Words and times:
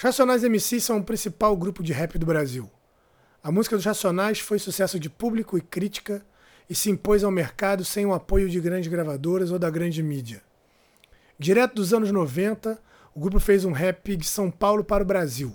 Os 0.00 0.04
Racionais 0.04 0.42
MCs 0.42 0.82
são 0.82 0.96
o 0.96 1.04
principal 1.04 1.54
grupo 1.54 1.82
de 1.82 1.92
rap 1.92 2.18
do 2.18 2.24
Brasil. 2.24 2.70
A 3.42 3.52
música 3.52 3.76
dos 3.76 3.84
Racionais 3.84 4.40
foi 4.40 4.58
sucesso 4.58 4.98
de 4.98 5.10
público 5.10 5.58
e 5.58 5.60
crítica 5.60 6.24
e 6.70 6.74
se 6.74 6.88
impôs 6.88 7.22
ao 7.22 7.30
mercado 7.30 7.84
sem 7.84 8.06
o 8.06 8.14
apoio 8.14 8.48
de 8.48 8.58
grandes 8.60 8.90
gravadoras 8.90 9.50
ou 9.50 9.58
da 9.58 9.68
grande 9.68 10.02
mídia. 10.02 10.42
Direto 11.38 11.74
dos 11.74 11.92
anos 11.92 12.10
90, 12.10 12.80
o 13.14 13.20
grupo 13.20 13.38
fez 13.38 13.66
um 13.66 13.72
rap 13.72 14.16
de 14.16 14.26
São 14.26 14.50
Paulo 14.50 14.82
para 14.82 15.02
o 15.02 15.06
Brasil, 15.06 15.54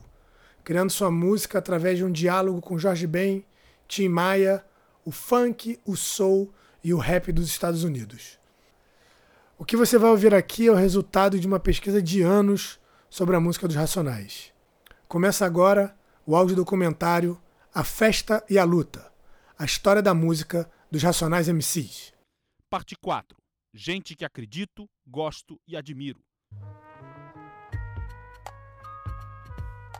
criando 0.63 0.91
sua 0.91 1.09
música 1.09 1.57
através 1.57 1.97
de 1.97 2.05
um 2.05 2.11
diálogo 2.11 2.61
com 2.61 2.77
Jorge 2.77 3.07
Ben, 3.07 3.43
Tim 3.87 4.09
Maia, 4.09 4.63
o 5.03 5.09
funk, 5.09 5.79
o 5.83 5.95
soul 5.95 6.53
e 6.83 6.93
o 6.93 6.99
rap 6.99 7.31
dos 7.31 7.47
Estados 7.47 7.83
Unidos. 7.83 8.37
O 9.57 9.65
que 9.65 9.75
você 9.75 9.97
vai 9.97 10.11
ouvir 10.11 10.35
aqui 10.35 10.67
é 10.67 10.71
o 10.71 10.75
resultado 10.75 11.39
de 11.39 11.47
uma 11.47 11.59
pesquisa 11.59 11.99
de 11.99 12.21
anos 12.21 12.79
sobre 13.15 13.33
a 13.33 13.39
música 13.39 13.65
dos 13.65 13.77
Racionais. 13.77 14.51
Começa 15.07 15.45
agora 15.45 15.97
o 16.25 16.35
áudio 16.35 16.53
documentário 16.53 17.41
A 17.73 17.81
Festa 17.81 18.43
e 18.49 18.59
a 18.59 18.65
Luta 18.65 19.09
A 19.57 19.63
História 19.63 20.01
da 20.01 20.13
Música 20.13 20.69
dos 20.91 21.01
Racionais 21.01 21.47
MCs. 21.47 22.13
Parte 22.69 22.93
4 22.97 23.37
Gente 23.73 24.17
que 24.17 24.25
acredito, 24.25 24.85
gosto 25.07 25.57
e 25.65 25.77
admiro. 25.77 26.19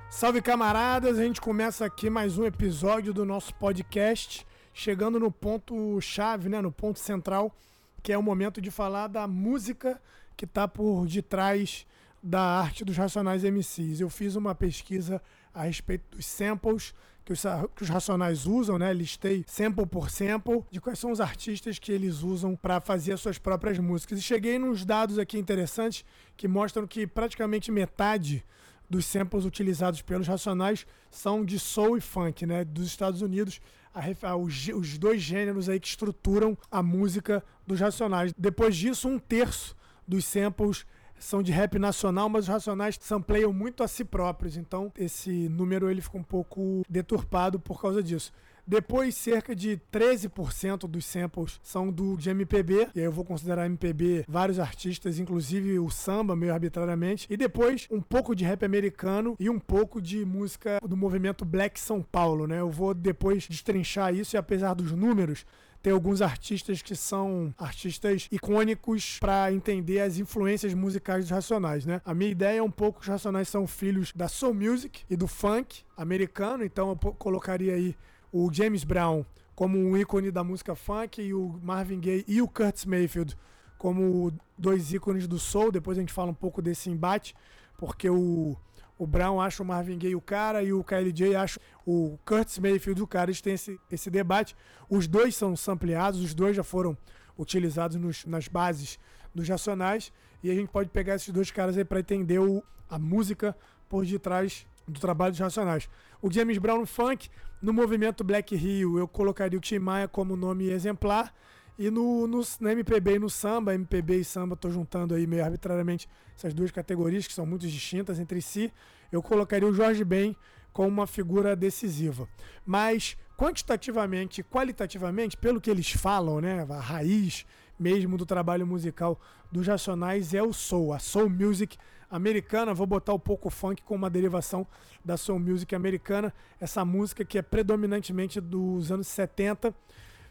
Salve 0.10 0.42
camaradas, 0.42 1.18
a 1.18 1.24
gente 1.24 1.40
começa 1.40 1.86
aqui 1.86 2.10
mais 2.10 2.38
um 2.38 2.44
episódio 2.44 3.14
do 3.14 3.24
nosso 3.24 3.56
podcast, 3.56 4.46
chegando 4.74 5.18
no 5.22 5.32
ponto 5.32 6.02
chave, 6.02 6.50
né, 6.50 6.62
no 6.62 6.72
ponto 6.72 7.00
central, 7.00 7.56
que 8.04 8.12
é 8.12 8.18
o 8.18 8.24
momento 8.24 8.60
de 8.60 8.70
falar 8.70 9.08
da 9.08 9.26
música 9.26 10.02
que 10.36 10.44
está 10.44 10.68
por 10.68 11.08
detrás 11.08 11.88
da 12.26 12.42
arte 12.42 12.84
dos 12.84 12.98
Racionais 12.98 13.44
MCs. 13.44 14.00
Eu 14.00 14.10
fiz 14.10 14.36
uma 14.36 14.56
pesquisa 14.56 15.22
a 15.54 15.64
respeito 15.64 16.18
dos 16.18 16.26
samples 16.26 16.92
que 17.24 17.32
os, 17.32 17.44
que 17.76 17.84
os 17.84 17.90
Racionais 17.90 18.48
usam, 18.48 18.80
né? 18.80 18.92
Listei 18.92 19.46
sample 19.48 19.86
por 19.86 20.10
sample 20.10 20.64
de 20.72 20.82
quais 20.82 20.98
são 20.98 21.12
os 21.12 21.22
artistas 21.22 21.78
que 21.78 21.92
eles 21.92 22.24
usam 22.24 22.56
para 22.56 22.82
fazer 22.82 23.14
as 23.14 23.22
suas 23.22 23.38
próprias 23.38 23.78
músicas. 23.78 24.18
E 24.18 24.24
cheguei 24.24 24.58
nos 24.58 24.84
dados 24.84 25.20
aqui 25.20 25.38
interessantes 25.38 26.04
que 26.36 26.48
mostram 26.48 26.88
que 26.88 27.06
praticamente 27.06 27.72
metade 27.72 28.44
dos 28.90 29.06
samples 29.06 29.46
utilizados 29.46 30.02
pelos 30.02 30.28
Racionais 30.28 30.86
são 31.12 31.46
de 31.46 31.60
soul 31.60 31.96
e 31.98 32.02
funk, 32.02 32.44
né? 32.48 32.66
Dos 32.66 32.88
Estados 32.88 33.22
Unidos. 33.22 33.62
A, 33.94 34.30
a, 34.30 34.36
os, 34.36 34.68
os 34.70 34.98
dois 34.98 35.22
gêneros 35.22 35.70
aí 35.70 35.80
que 35.80 35.88
estruturam 35.88 36.58
a 36.72 36.82
música 36.82 37.44
dos 37.68 37.80
Racionais. 37.80 38.34
Depois 38.36 38.76
disso, 38.76 39.08
um 39.08 39.20
terço 39.20 39.76
dos 40.08 40.26
samples 40.26 40.86
são 41.26 41.42
de 41.42 41.52
rap 41.52 41.80
nacional, 41.80 42.30
mas 42.30 42.46
os 42.46 42.50
Racionais 42.50 42.98
sampleiam 43.02 43.52
muito 43.52 43.84
a 43.84 43.88
si 43.88 44.06
próprios. 44.06 44.58
Então, 44.58 44.92
esse 44.98 45.50
número 45.50 45.90
ele 45.90 46.02
fica 46.02 46.18
um 46.18 46.24
pouco 46.24 46.84
deturpado 46.88 47.60
por 47.60 47.82
causa 47.82 48.02
disso. 48.02 48.32
Depois, 48.68 49.14
cerca 49.16 49.56
de 49.56 49.80
13% 49.92 50.88
dos 50.88 51.06
samples 51.06 51.60
são 51.62 51.92
do 51.92 52.18
de 52.18 52.32
MPB, 52.32 52.88
e 52.96 53.00
aí 53.00 53.06
eu 53.06 53.12
vou 53.12 53.24
considerar 53.24 53.68
MPB 53.68 54.26
vários 54.28 54.58
artistas, 54.58 55.20
inclusive 55.20 55.78
o 55.78 55.90
samba, 55.92 56.36
meio 56.36 56.52
arbitrariamente. 56.52 57.28
E 57.30 57.38
depois, 57.38 57.88
um 57.92 58.02
pouco 58.02 58.36
de 58.36 58.44
rap 58.44 58.66
americano 58.66 59.36
e 59.40 59.52
um 59.52 59.60
pouco 59.60 60.02
de 60.02 60.26
música 60.26 60.80
do 60.82 60.98
movimento 60.98 61.46
Black 61.46 61.80
São 61.80 62.02
Paulo, 62.02 62.48
né? 62.48 62.60
Eu 62.60 62.72
vou 62.72 62.96
depois 62.96 63.48
destrinchar 63.48 64.16
isso, 64.16 64.36
e 64.36 64.38
apesar 64.38 64.74
dos 64.74 64.92
números, 64.92 65.46
tem 65.86 65.94
alguns 65.94 66.20
artistas 66.20 66.82
que 66.82 66.96
são 66.96 67.54
artistas 67.60 68.28
icônicos 68.32 69.20
para 69.20 69.54
entender 69.54 70.00
as 70.00 70.18
influências 70.18 70.74
musicais 70.74 71.26
dos 71.26 71.30
Racionais, 71.30 71.86
né? 71.86 72.02
A 72.04 72.12
minha 72.12 72.32
ideia 72.32 72.58
é 72.58 72.64
um 72.64 72.72
pouco 72.72 72.98
que 72.98 73.04
os 73.04 73.08
Racionais 73.08 73.48
são 73.50 73.68
filhos 73.68 74.12
da 74.12 74.28
soul 74.28 74.56
music 74.56 75.04
e 75.08 75.16
do 75.16 75.28
funk 75.28 75.84
americano, 75.96 76.66
então 76.66 76.90
eu 76.90 76.96
colocaria 77.14 77.76
aí 77.76 77.96
o 78.34 78.52
James 78.52 78.84
Brown 78.84 79.24
como 79.54 79.78
um 79.78 79.96
ícone 79.96 80.32
da 80.32 80.44
música 80.44 80.74
funk 80.74 81.22
e 81.22 81.36
o 81.36 81.60
Marvin 81.62 82.00
Gaye 82.00 82.26
e 82.28 82.42
o 82.42 82.48
Curtis 82.48 82.86
Mayfield 82.86 83.38
como 83.78 84.34
dois 84.58 84.92
ícones 84.92 85.28
do 85.28 85.38
soul. 85.38 85.72
Depois 85.72 86.00
a 86.00 86.02
gente 86.02 86.12
fala 86.12 86.32
um 86.32 86.34
pouco 86.34 86.64
desse 86.64 86.90
embate, 86.90 87.36
porque 87.78 88.10
o 88.10 88.58
o 88.98 89.06
Brown 89.06 89.42
acha 89.42 89.62
o 89.62 89.66
Marvin 89.66 89.98
Gaye 89.98 90.16
o 90.16 90.22
cara 90.22 90.64
e 90.64 90.72
o 90.72 90.84
KLJ 90.84 91.36
acha 91.36 91.60
o 91.86 92.18
Curtis 92.26 92.58
Mayfield 92.60 93.02
o 93.02 93.08
cara. 93.08 93.30
Eles 93.30 93.42
têm 93.42 93.54
esse, 93.54 93.80
esse 93.92 94.10
debate. 94.10 94.56
Os 94.90 95.08
dois 95.08 95.36
são 95.36 95.56
sampleados, 95.56 96.22
os 96.22 96.34
dois 96.34 96.56
já 96.56 96.64
foram 96.64 96.98
utilizados 97.38 97.98
nos, 97.98 98.26
nas 98.26 98.48
bases 98.48 98.98
dos 99.34 99.48
Racionais. 99.50 100.14
E 100.42 100.50
a 100.50 100.54
gente 100.54 100.70
pode 100.70 100.90
pegar 100.90 101.16
esses 101.16 101.30
dois 101.30 101.52
caras 101.52 101.78
aí 101.78 101.84
para 101.84 102.00
entender 102.00 102.40
o, 102.40 102.64
a 102.90 102.98
música 102.98 103.56
por 103.90 104.06
detrás 104.06 104.66
do 104.88 105.00
trabalho 105.00 105.32
dos 105.32 105.40
Racionais. 105.40 105.90
O 106.22 106.32
James 106.32 106.58
Brown 106.58 106.80
no 106.80 106.86
funk, 106.86 107.30
no 107.62 107.74
movimento 107.74 108.24
Black 108.24 108.56
Rio, 108.56 108.98
eu 108.98 109.08
colocaria 109.08 109.58
o 109.58 109.62
Tim 109.62 109.80
Maia 109.80 110.08
como 110.08 110.36
nome 110.36 110.70
exemplar. 110.70 111.34
E 111.78 111.90
no, 111.90 112.26
no, 112.26 112.42
no 112.60 112.70
MPB 112.70 113.16
e 113.16 113.20
no 113.20 113.30
samba, 113.30 113.74
MPB 113.74 114.18
e 114.18 114.24
samba, 114.24 114.54
estou 114.54 114.72
juntando 114.72 115.14
aí 115.14 115.28
meio 115.28 115.44
arbitrariamente 115.44 116.08
essas 116.36 116.54
duas 116.54 116.72
categorias 116.72 117.28
que 117.28 117.34
são 117.34 117.46
muito 117.46 117.68
distintas 117.68 118.20
entre 118.20 118.42
si. 118.42 118.72
Eu 119.12 119.22
colocaria 119.22 119.68
o 119.68 119.74
Jorge 119.74 120.04
Ben 120.04 120.36
como 120.72 120.88
uma 120.88 121.08
figura 121.08 121.56
decisiva. 121.56 122.28
Mas 122.66 123.18
quantitativamente 123.38 124.42
e 124.42 124.44
qualitativamente, 124.44 125.36
pelo 125.36 125.60
que 125.60 125.70
eles 125.70 125.92
falam, 125.92 126.40
né, 126.40 126.66
a 126.70 126.80
raiz 126.80 127.46
mesmo 127.78 128.18
do 128.18 128.26
trabalho 128.26 128.66
musical 128.66 129.20
dos 129.52 129.68
Racionais 129.68 130.34
é 130.34 130.42
o 130.42 130.54
soul, 130.54 130.94
a 130.94 131.00
soul 131.00 131.30
music 131.30 131.78
americana. 132.10 132.74
Vou 132.74 132.88
botar 132.88 133.14
um 133.14 133.20
pouco 133.20 133.50
funk 133.50 133.84
com 133.84 133.96
uma 133.96 134.10
derivação 134.10 134.66
da 135.04 135.18
soul 135.18 135.40
music 135.40 135.76
americana, 135.76 136.34
essa 136.60 136.86
música 136.86 137.26
que 137.26 137.38
é 137.38 137.42
predominantemente 137.42 138.40
dos 138.40 138.92
anos 138.92 139.08
70 139.08 139.76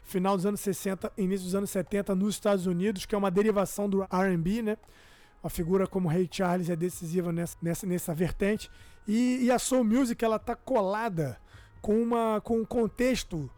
final 0.05 0.37
dos 0.37 0.45
anos 0.45 0.61
60, 0.61 1.11
início 1.17 1.45
dos 1.45 1.55
anos 1.55 1.69
70 1.71 2.15
nos 2.15 2.35
Estados 2.35 2.65
Unidos, 2.65 3.05
que 3.05 3.13
é 3.13 3.17
uma 3.17 3.31
derivação 3.31 3.89
do 3.89 4.03
R&B, 4.03 4.61
né? 4.61 4.77
Uma 5.43 5.49
figura 5.49 5.85
como 5.85 6.07
Ray 6.07 6.27
Charles 6.31 6.69
é 6.69 6.75
decisiva 6.75 7.31
nessa, 7.31 7.57
nessa, 7.61 7.85
nessa 7.85 8.13
vertente. 8.13 8.69
E, 9.07 9.45
e 9.45 9.51
a 9.51 9.59
soul 9.59 9.83
music 9.83 10.23
ela 10.23 10.39
tá 10.39 10.55
colada 10.55 11.37
com 11.81 12.01
uma 12.01 12.41
com 12.41 12.59
um 12.59 12.65
contexto 12.65 13.49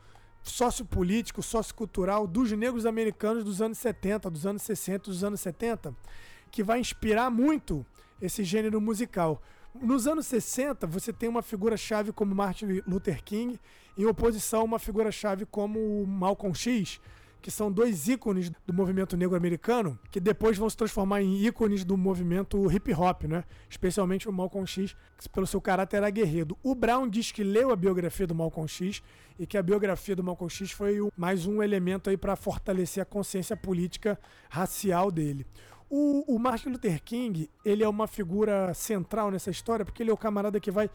sociopolítico, 0.41 1.41
sociocultural 1.41 2.25
dos 2.25 2.52
negros 2.52 2.85
americanos 2.85 3.44
dos 3.44 3.62
anos 3.62 3.78
70, 3.78 4.29
dos 4.29 4.46
anos 4.46 4.62
60, 4.62 5.09
dos 5.09 5.24
anos 5.24 5.40
70, 5.41 5.94
que 6.52 6.64
vai 6.64 6.79
inspirar 6.79 7.29
muito 7.29 7.85
esse 8.22 8.44
gênero 8.44 8.79
musical. 8.81 9.41
Nos 9.74 10.08
anos 10.08 10.25
60, 10.28 10.88
você 10.88 11.14
tem 11.14 11.29
uma 11.29 11.41
figura-chave 11.41 12.12
como 12.12 12.34
Martin 12.34 12.81
Luther 12.88 13.24
King, 13.24 13.59
em 13.97 14.06
oposição 14.06 14.62
a 14.62 14.63
uma 14.63 14.80
figura-chave 14.80 15.46
como 15.46 15.80
o 15.80 16.06
Malcolm 16.06 16.56
X, 16.56 17.00
que 17.41 17.52
são 17.52 17.72
dois 17.72 18.08
ícones 18.08 18.52
do 18.66 18.74
movimento 18.74 19.16
negro 19.16 19.38
americano, 19.38 19.97
que 20.12 20.19
depois 20.19 20.58
vão 20.58 20.69
se 20.69 20.75
transformar 20.75 21.22
em 21.22 21.46
ícones 21.46 21.85
do 21.85 21.96
movimento 21.96 22.69
hip 22.72 22.94
hop, 22.94 23.24
né? 23.24 23.44
Especialmente 23.69 24.28
o 24.28 24.34
Malcolm 24.34 24.68
X, 24.68 24.96
pelo 25.31 25.47
seu 25.47 25.62
caráter 25.62 25.97
era 25.97 26.09
guerreiro. 26.09 26.58
O 26.62 26.75
Brown 26.75 27.08
diz 27.08 27.31
que 27.31 27.44
leu 27.44 27.72
a 27.72 27.75
biografia 27.75 28.28
do 28.28 28.35
Malcolm 28.35 28.68
X 28.68 29.02
e 29.40 29.47
que 29.47 29.58
a 29.58 29.63
biografia 29.63 30.16
do 30.16 30.24
Malcolm 30.24 30.50
X 30.50 30.72
foi 30.72 30.97
mais 31.16 31.46
um 31.46 31.64
elemento 31.64 32.09
aí 32.09 32.18
para 32.18 32.35
fortalecer 32.35 33.02
a 33.02 33.06
consciência 33.06 33.56
política 33.56 34.19
racial 34.50 35.12
dele. 35.12 35.46
O, 35.90 36.35
o 36.35 36.38
Martin 36.38 36.69
Luther 36.69 37.02
King, 37.02 37.50
ele 37.64 37.81
é 37.81 37.88
uma 37.88 38.08
figura 38.08 38.74
central 38.74 39.31
nessa 39.31 39.50
história, 39.50 39.85
porque 39.85 40.03
ele 40.03 40.09
é 40.09 40.14
o 40.14 40.17
camarada 40.17 40.59
que 40.59 40.70
vai 40.70 40.90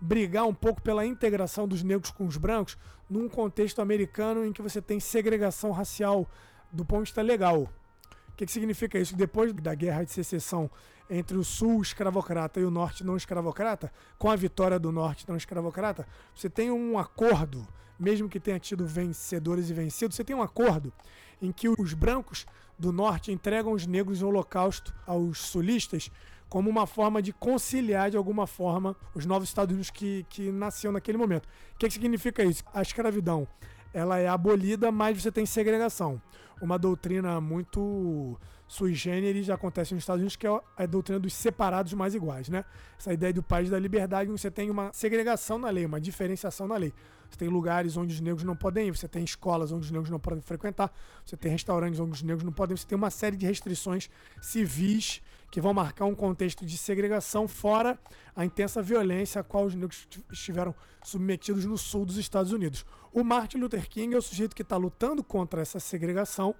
brigar 0.00 0.46
um 0.46 0.54
pouco 0.54 0.82
pela 0.82 1.06
integração 1.06 1.66
dos 1.66 1.82
negros 1.82 2.10
com 2.10 2.26
os 2.26 2.36
brancos 2.36 2.76
num 3.08 3.28
contexto 3.28 3.80
americano 3.80 4.44
em 4.44 4.52
que 4.52 4.62
você 4.62 4.80
tem 4.82 5.00
segregação 5.00 5.70
racial 5.70 6.28
do 6.70 6.84
ponto 6.84 7.00
de 7.00 7.10
vista 7.10 7.22
legal. 7.22 7.62
O 7.62 8.36
que, 8.36 8.44
que 8.44 8.52
significa 8.52 8.98
isso? 8.98 9.16
Depois 9.16 9.52
da 9.54 9.74
guerra 9.74 10.04
de 10.04 10.12
secessão 10.12 10.70
entre 11.08 11.36
o 11.36 11.44
sul 11.44 11.80
escravocrata 11.80 12.60
e 12.60 12.64
o 12.64 12.70
norte 12.70 13.04
não 13.04 13.16
escravocrata, 13.16 13.92
com 14.18 14.28
a 14.28 14.36
vitória 14.36 14.78
do 14.78 14.92
norte 14.92 15.26
não 15.28 15.36
escravocrata, 15.36 16.06
você 16.34 16.50
tem 16.50 16.70
um 16.70 16.98
acordo, 16.98 17.66
mesmo 17.98 18.28
que 18.28 18.40
tenha 18.40 18.58
tido 18.58 18.84
vencedores 18.86 19.70
e 19.70 19.72
vencidos, 19.72 20.16
você 20.16 20.24
tem 20.24 20.36
um 20.36 20.42
acordo 20.42 20.92
em 21.40 21.52
que 21.52 21.68
os 21.68 21.94
brancos 21.94 22.44
do 22.78 22.92
norte 22.92 23.32
entregam 23.32 23.72
os 23.72 23.86
negros 23.86 24.20
no 24.20 24.28
holocausto 24.28 24.94
aos 25.06 25.38
sulistas 25.38 26.10
como 26.48 26.70
uma 26.70 26.86
forma 26.86 27.20
de 27.20 27.32
conciliar 27.32 28.10
de 28.10 28.16
alguma 28.16 28.46
forma 28.46 28.96
os 29.14 29.26
novos 29.26 29.48
Estados 29.48 29.72
Unidos 29.72 29.90
que, 29.90 30.24
que 30.28 30.50
nasciam 30.52 30.92
naquele 30.92 31.18
momento. 31.18 31.46
O 31.74 31.78
que, 31.78 31.86
que 31.86 31.94
significa 31.94 32.44
isso? 32.44 32.62
A 32.72 32.82
escravidão 32.82 33.46
ela 33.92 34.18
é 34.18 34.28
abolida, 34.28 34.92
mas 34.92 35.22
você 35.22 35.32
tem 35.32 35.46
segregação. 35.46 36.20
Uma 36.60 36.78
doutrina 36.78 37.40
muito 37.40 38.38
sui 38.68 38.94
generis 38.94 39.48
acontece 39.48 39.94
nos 39.94 40.02
Estados 40.02 40.20
Unidos, 40.20 40.36
que 40.36 40.46
é 40.46 40.60
a 40.76 40.86
doutrina 40.86 41.20
dos 41.20 41.32
separados 41.32 41.92
mais 41.92 42.14
iguais, 42.14 42.48
né? 42.48 42.64
Essa 42.98 43.12
ideia 43.12 43.32
do 43.32 43.42
país 43.42 43.70
da 43.70 43.78
liberdade, 43.78 44.30
onde 44.30 44.40
você 44.40 44.50
tem 44.50 44.70
uma 44.70 44.92
segregação 44.92 45.58
na 45.58 45.70
lei, 45.70 45.86
uma 45.86 46.00
diferenciação 46.00 46.66
na 46.66 46.76
lei. 46.76 46.92
Você 47.30 47.38
tem 47.38 47.48
lugares 47.48 47.96
onde 47.96 48.14
os 48.14 48.20
negros 48.20 48.44
não 48.44 48.56
podem 48.56 48.88
ir, 48.88 48.96
você 48.96 49.08
tem 49.08 49.24
escolas 49.24 49.72
onde 49.72 49.86
os 49.86 49.90
negros 49.90 50.10
não 50.10 50.18
podem 50.18 50.40
frequentar, 50.40 50.92
você 51.24 51.36
tem 51.36 51.50
restaurantes 51.50 51.98
onde 52.00 52.12
os 52.12 52.22
negros 52.22 52.44
não 52.44 52.52
podem, 52.52 52.76
você 52.76 52.86
tem 52.86 52.96
uma 52.96 53.10
série 53.10 53.36
de 53.36 53.46
restrições 53.46 54.08
civis 54.40 55.22
que 55.50 55.60
vão 55.60 55.72
marcar 55.72 56.04
um 56.04 56.14
contexto 56.14 56.64
de 56.66 56.76
segregação 56.76 57.46
fora 57.46 57.98
a 58.34 58.44
intensa 58.44 58.82
violência 58.82 59.40
a 59.40 59.44
qual 59.44 59.64
os 59.64 59.74
negros 59.74 60.06
estiveram 60.30 60.74
submetidos 61.02 61.64
no 61.64 61.78
sul 61.78 62.04
dos 62.04 62.16
Estados 62.16 62.52
Unidos. 62.52 62.84
O 63.12 63.24
Martin 63.24 63.58
Luther 63.58 63.88
King 63.88 64.14
é 64.14 64.18
o 64.18 64.22
sujeito 64.22 64.54
que 64.54 64.62
está 64.62 64.76
lutando 64.76 65.24
contra 65.24 65.62
essa 65.62 65.80
segregação, 65.80 66.54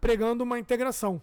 pregando 0.00 0.44
uma 0.44 0.58
integração, 0.58 1.20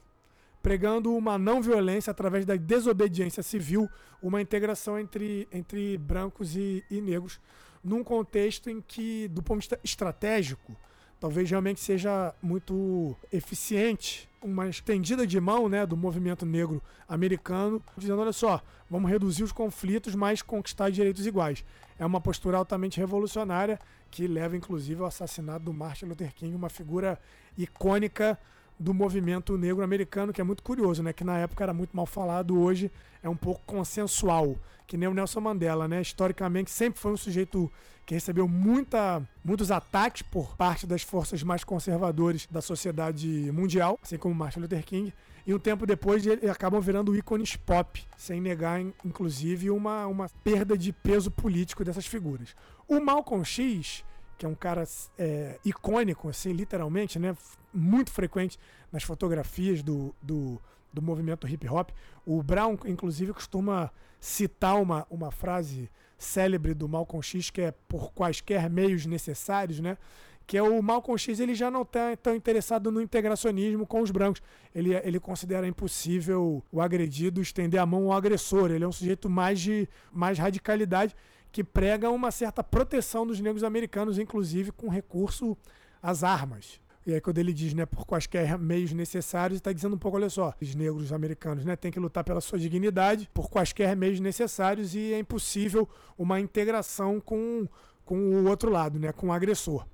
pregando 0.62 1.16
uma 1.16 1.38
não 1.38 1.62
violência 1.62 2.12
através 2.12 2.46
da 2.46 2.56
desobediência 2.56 3.44
civil, 3.44 3.90
uma 4.22 4.42
integração 4.42 5.00
entre, 5.00 5.48
entre 5.52 5.98
brancos 5.98 6.56
e, 6.56 6.84
e 6.90 7.00
negros, 7.00 7.40
num 7.84 8.04
contexto 8.04 8.70
em 8.70 8.82
que, 8.82 9.28
do 9.28 9.44
ponto 9.44 9.60
de 9.60 9.64
vista 9.64 9.80
estratégico, 9.84 10.76
talvez 11.20 11.50
realmente 11.50 11.80
seja 11.80 12.34
muito 12.42 13.16
eficiente 13.32 14.30
uma 14.42 14.68
estendida 14.68 15.26
de 15.26 15.40
mão 15.40 15.70
né, 15.70 15.86
do 15.86 15.96
movimento 15.96 16.46
negro 16.46 16.82
americano, 17.08 17.82
dizendo: 17.98 18.22
olha 18.22 18.34
só, 18.34 18.62
vamos 18.90 19.10
reduzir 19.10 19.44
os 19.44 19.52
conflitos, 19.52 20.14
mas 20.16 20.42
conquistar 20.42 20.90
direitos 20.90 21.26
iguais. 21.26 21.64
É 21.98 22.06
uma 22.06 22.20
postura 22.20 22.58
altamente 22.58 23.00
revolucionária 23.00 23.80
que 24.12 24.28
leva, 24.28 24.56
inclusive, 24.56 25.02
ao 25.02 25.08
assassinato 25.08 25.66
do 25.66 25.74
Martin 25.74 26.06
Luther 26.06 26.34
King, 26.34 26.56
uma 26.56 26.70
figura 26.70 27.20
icônica 27.58 28.38
do 28.84 28.94
movimento 28.94 29.58
negro 29.58 29.84
americano, 29.84 30.34
que 30.34 30.42
é 30.42 30.44
muito 30.44 30.62
curioso, 30.62 31.02
né? 31.02 31.14
Que 31.14 31.24
na 31.24 31.38
época 31.38 31.64
era 31.64 31.74
muito 31.74 31.96
mal 31.96 32.06
falado, 32.06 32.60
hoje 32.60 32.92
é 33.24 33.30
um 33.30 33.36
pouco 33.36 33.62
consensual, 33.66 34.58
que 34.86 34.98
nem 34.98 35.08
o 35.08 35.14
Nelson 35.14 35.40
Mandela, 35.40 35.88
né? 35.88 36.02
Historicamente 36.02 36.70
sempre 36.70 37.00
foi 37.00 37.14
um 37.14 37.18
sujeito 37.18 37.72
que 38.06 38.14
recebeu 38.14 38.46
muita, 38.46 39.24
muitos 39.44 39.72
ataques 39.72 40.22
por 40.22 40.58
parte 40.58 40.86
das 40.86 41.02
forças 41.02 41.42
mais 41.42 41.64
conservadoras 41.64 42.46
da 42.52 42.62
sociedade 42.62 43.50
mundial, 43.54 43.98
assim 44.04 44.18
como 44.18 44.36
Martin 44.36 44.60
Luther 44.60 44.84
King. 44.84 45.14
E 45.48 45.54
um 45.54 45.60
tempo 45.60 45.86
depois 45.86 46.26
ele 46.26 46.50
acabam 46.50 46.82
virando 46.82 47.16
ícones 47.16 47.56
pop, 47.56 48.06
sem 48.18 48.42
negar, 48.42 48.82
inclusive, 49.06 49.70
uma, 49.70 50.06
uma 50.08 50.30
perda 50.44 50.78
de 50.78 50.92
peso 50.92 51.32
político 51.32 51.86
dessas 51.86 52.06
figuras. 52.06 52.54
O 52.88 53.00
Malcolm 53.00 53.46
X, 53.46 54.04
que 54.38 54.46
é 54.46 54.50
um 54.50 54.56
cara 54.56 54.84
é, 55.18 55.60
icônico, 55.64 56.30
assim, 56.30 56.52
literalmente, 56.52 57.20
né? 57.20 57.36
Muito 57.74 58.12
frequente 58.12 58.60
nas 58.92 59.04
fotografias 59.04 59.82
do, 59.82 60.14
do, 60.22 60.62
do 60.92 61.02
movimento 61.02 61.48
hip 61.48 61.68
hop. 61.68 61.90
O 62.26 62.42
Brown, 62.44 62.78
inclusive, 62.86 63.34
costuma 63.34 63.92
citar 64.20 64.82
uma, 64.82 65.06
uma 65.10 65.32
frase 65.32 65.90
célebre 66.18 66.74
do 66.74 66.88
Malcolm 66.88 67.22
X, 67.22 67.50
que 67.50 67.62
é 67.62 67.74
por 67.88 68.12
quaisquer 68.14 68.70
meios 68.70 69.06
necessários, 69.06 69.80
né? 69.80 69.98
Que 70.46 70.58
é 70.58 70.64
o 70.64 70.82
Malcolm 70.82 71.18
X, 71.18 71.40
ele 71.40 71.56
já 71.56 71.72
não 71.72 71.84
está 71.84 72.16
tão 72.18 72.36
interessado 72.36 72.92
no 72.92 73.02
integracionismo 73.02 73.88
com 73.88 74.02
os 74.02 74.12
brancos. 74.12 74.42
Ele, 74.76 74.94
ele 74.96 75.20
considera 75.20 75.66
impossível 75.68 76.62
o 76.72 76.82
agredido 76.82 77.42
estender 77.42 77.80
a 77.80 77.86
mão 77.86 78.06
ao 78.06 78.14
agressor. 78.14 78.72
Ele 78.72 78.84
é 78.84 78.88
um 78.88 78.92
sujeito 78.92 79.30
mais 79.30 79.60
de 79.60 79.88
mais 80.12 80.38
radicalidade 80.38 81.16
que 81.54 81.64
prega 81.64 82.10
uma 82.10 82.32
certa 82.32 82.64
proteção 82.64 83.28
dos 83.28 83.40
negros 83.40 83.64
americanos, 83.64 84.18
inclusive 84.18 84.72
com 84.72 84.90
recurso 84.90 85.56
às 86.02 86.24
armas. 86.24 86.82
E 87.06 87.14
aí 87.14 87.22
quando 87.22 87.38
ele 87.38 87.54
diz, 87.54 87.76
né, 87.76 87.86
por 87.86 88.08
quaisquer 88.08 88.58
meios 88.58 88.92
necessários, 88.92 89.58
está 89.58 89.72
dizendo 89.72 89.96
um 89.96 90.00
pouco, 90.00 90.18
olha 90.18 90.32
só, 90.32 90.52
os 90.60 90.74
negros 90.74 91.14
americanos, 91.14 91.64
né, 91.64 91.76
têm 91.76 91.92
que 91.92 92.00
lutar 92.00 92.24
pela 92.24 92.42
sua 92.42 92.58
dignidade 92.58 93.30
por 93.32 93.52
quaisquer 93.52 93.96
meios 93.96 94.20
necessários 94.20 94.96
e 94.96 95.14
é 95.14 95.20
impossível 95.20 95.88
uma 96.18 96.40
integração 96.40 97.20
com, 97.20 97.68
com 98.04 98.18
o 98.18 98.48
outro 98.48 98.72
lado, 98.72 98.98
né, 98.98 99.12
com 99.12 99.28
o 99.28 99.32
agressor. 99.32 99.86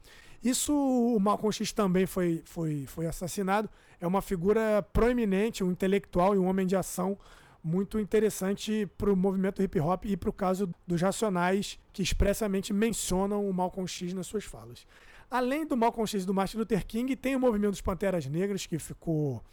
Isso 0.41 0.73
o 0.73 1.19
Malcolm 1.19 1.51
X 1.51 1.73
também 1.73 2.05
foi, 2.05 2.41
foi, 2.45 2.85
foi 2.87 3.05
assassinado. 3.05 3.69
É 3.99 4.07
uma 4.07 4.21
figura 4.21 4.81
proeminente, 4.93 5.61
um 5.61 5.71
intelectual 5.71 6.33
e 6.33 6.37
um 6.37 6.47
homem 6.47 6.65
de 6.65 6.77
ação 6.77 7.17
muito 7.63 7.99
interessante 7.99 8.87
para 8.97 9.11
o 9.11 9.15
movimento 9.15 9.61
hip 9.61 9.79
hop 9.79 10.05
e 10.05 10.15
para 10.15 10.29
o 10.29 10.33
caso 10.33 10.69
dos 10.87 11.01
Racionais, 11.01 11.79
que 11.91 12.01
expressamente 12.01 12.73
mencionam 12.73 13.47
o 13.47 13.53
Malcolm 13.53 13.87
X 13.87 14.13
nas 14.13 14.27
suas 14.27 14.45
falas. 14.45 14.85
Além 15.29 15.65
do 15.65 15.77
Malcolm 15.77 16.07
X 16.07 16.23
e 16.23 16.25
do 16.25 16.33
Martin 16.33 16.57
Luther 16.57 16.85
King, 16.85 17.15
tem 17.15 17.35
o 17.35 17.39
movimento 17.39 17.71
dos 17.71 17.81
Panteras 17.81 18.25
Negras, 18.25 18.65
que 18.65 18.79
ficou 18.79 19.43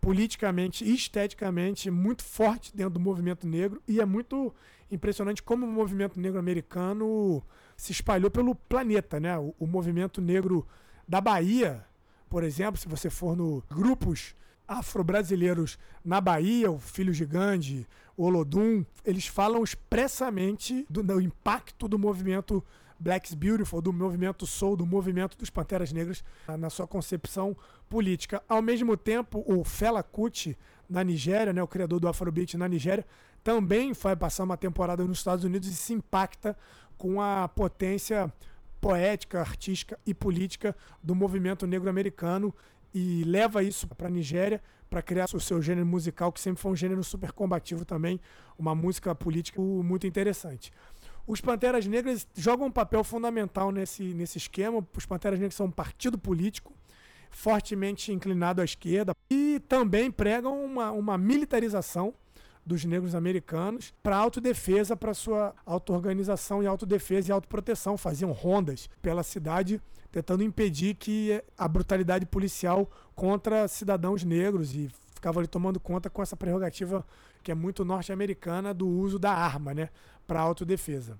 politicamente 0.00 0.84
e 0.84 0.94
esteticamente 0.94 1.90
muito 1.90 2.22
forte 2.22 2.74
dentro 2.76 2.94
do 2.94 3.00
movimento 3.00 3.46
negro 3.46 3.82
e 3.88 4.00
é 4.00 4.04
muito 4.04 4.54
impressionante 4.90 5.42
como 5.42 5.66
o 5.66 5.68
movimento 5.68 6.20
negro 6.20 6.38
americano 6.38 7.42
se 7.76 7.92
espalhou 7.92 8.30
pelo 8.30 8.54
planeta, 8.54 9.18
né? 9.18 9.36
O, 9.36 9.54
o 9.58 9.66
movimento 9.66 10.20
negro 10.20 10.66
da 11.08 11.20
Bahia, 11.20 11.84
por 12.28 12.44
exemplo, 12.44 12.80
se 12.80 12.86
você 12.86 13.10
for 13.10 13.36
no 13.36 13.62
grupos 13.68 14.34
afro-brasileiros 14.66 15.78
na 16.04 16.20
Bahia, 16.20 16.70
o 16.70 16.78
Filho 16.78 17.12
Gigante, 17.12 17.86
o 18.16 18.24
Olodum, 18.24 18.84
eles 19.04 19.26
falam 19.26 19.62
expressamente 19.62 20.86
do, 20.88 21.02
do 21.02 21.20
impacto 21.20 21.86
do 21.86 21.98
movimento 21.98 22.64
Black's 22.98 23.34
Beautiful, 23.34 23.82
do 23.82 23.92
movimento 23.92 24.46
Soul, 24.46 24.76
do 24.76 24.86
movimento 24.86 25.36
dos 25.36 25.50
Panteras 25.50 25.92
Negras, 25.92 26.24
na 26.58 26.70
sua 26.70 26.86
concepção 26.86 27.56
política. 27.88 28.42
Ao 28.48 28.62
mesmo 28.62 28.96
tempo, 28.96 29.44
o 29.46 29.62
Fela 29.64 30.02
Kuti, 30.02 30.56
na 30.88 31.04
Nigéria, 31.04 31.52
né, 31.52 31.62
o 31.62 31.68
criador 31.68 32.00
do 32.00 32.08
Afrobeat 32.08 32.56
na 32.56 32.68
Nigéria, 32.68 33.04
também 33.44 33.92
vai 33.92 34.16
passar 34.16 34.44
uma 34.44 34.56
temporada 34.56 35.04
nos 35.04 35.18
Estados 35.18 35.44
Unidos 35.44 35.68
e 35.68 35.74
se 35.74 35.92
impacta 35.92 36.56
com 36.96 37.20
a 37.20 37.46
potência 37.48 38.32
poética, 38.80 39.40
artística 39.40 39.98
e 40.06 40.14
política 40.14 40.74
do 41.02 41.14
movimento 41.14 41.66
negro 41.66 41.88
americano 41.88 42.54
e 42.98 43.24
leva 43.24 43.62
isso 43.62 43.86
para 43.86 44.08
a 44.08 44.10
Nigéria 44.10 44.58
para 44.88 45.02
criar 45.02 45.26
o 45.34 45.38
seu 45.38 45.60
gênero 45.60 45.86
musical, 45.86 46.32
que 46.32 46.40
sempre 46.40 46.62
foi 46.62 46.72
um 46.72 46.76
gênero 46.76 47.04
super 47.04 47.30
combativo 47.30 47.84
também, 47.84 48.18
uma 48.58 48.74
música 48.74 49.14
política 49.14 49.60
muito 49.60 50.06
interessante. 50.06 50.72
Os 51.26 51.38
Panteras 51.38 51.86
Negras 51.86 52.26
jogam 52.34 52.68
um 52.68 52.70
papel 52.70 53.04
fundamental 53.04 53.70
nesse, 53.70 54.02
nesse 54.14 54.38
esquema. 54.38 54.82
Os 54.96 55.04
Panteras 55.04 55.38
Negras 55.38 55.54
são 55.54 55.66
um 55.66 55.70
partido 55.70 56.16
político 56.16 56.72
fortemente 57.30 58.12
inclinado 58.12 58.62
à 58.62 58.64
esquerda 58.64 59.14
e 59.28 59.60
também 59.68 60.10
pregam 60.10 60.64
uma, 60.64 60.90
uma 60.90 61.18
militarização 61.18 62.14
dos 62.66 62.84
negros 62.84 63.14
americanos 63.14 63.94
para 64.02 64.16
autodefesa, 64.16 64.96
para 64.96 65.14
sua 65.14 65.54
auto-organização 65.64 66.62
e 66.62 66.66
autodefesa 66.66 67.28
e 67.28 67.32
autoproteção. 67.32 67.96
Faziam 67.96 68.32
rondas 68.32 68.90
pela 69.00 69.22
cidade 69.22 69.80
tentando 70.10 70.42
impedir 70.42 70.94
que 70.94 71.42
a 71.56 71.68
brutalidade 71.68 72.26
policial 72.26 72.90
contra 73.14 73.68
cidadãos 73.68 74.24
negros 74.24 74.74
e 74.74 74.90
ficava 75.14 75.40
ali 75.40 75.46
tomando 75.46 75.78
conta 75.78 76.10
com 76.10 76.22
essa 76.22 76.36
prerrogativa 76.36 77.04
que 77.42 77.52
é 77.52 77.54
muito 77.54 77.84
norte-americana 77.84 78.74
do 78.74 78.88
uso 78.88 79.18
da 79.18 79.32
arma, 79.32 79.72
né, 79.72 79.88
para 80.26 80.40
autodefesa. 80.40 81.18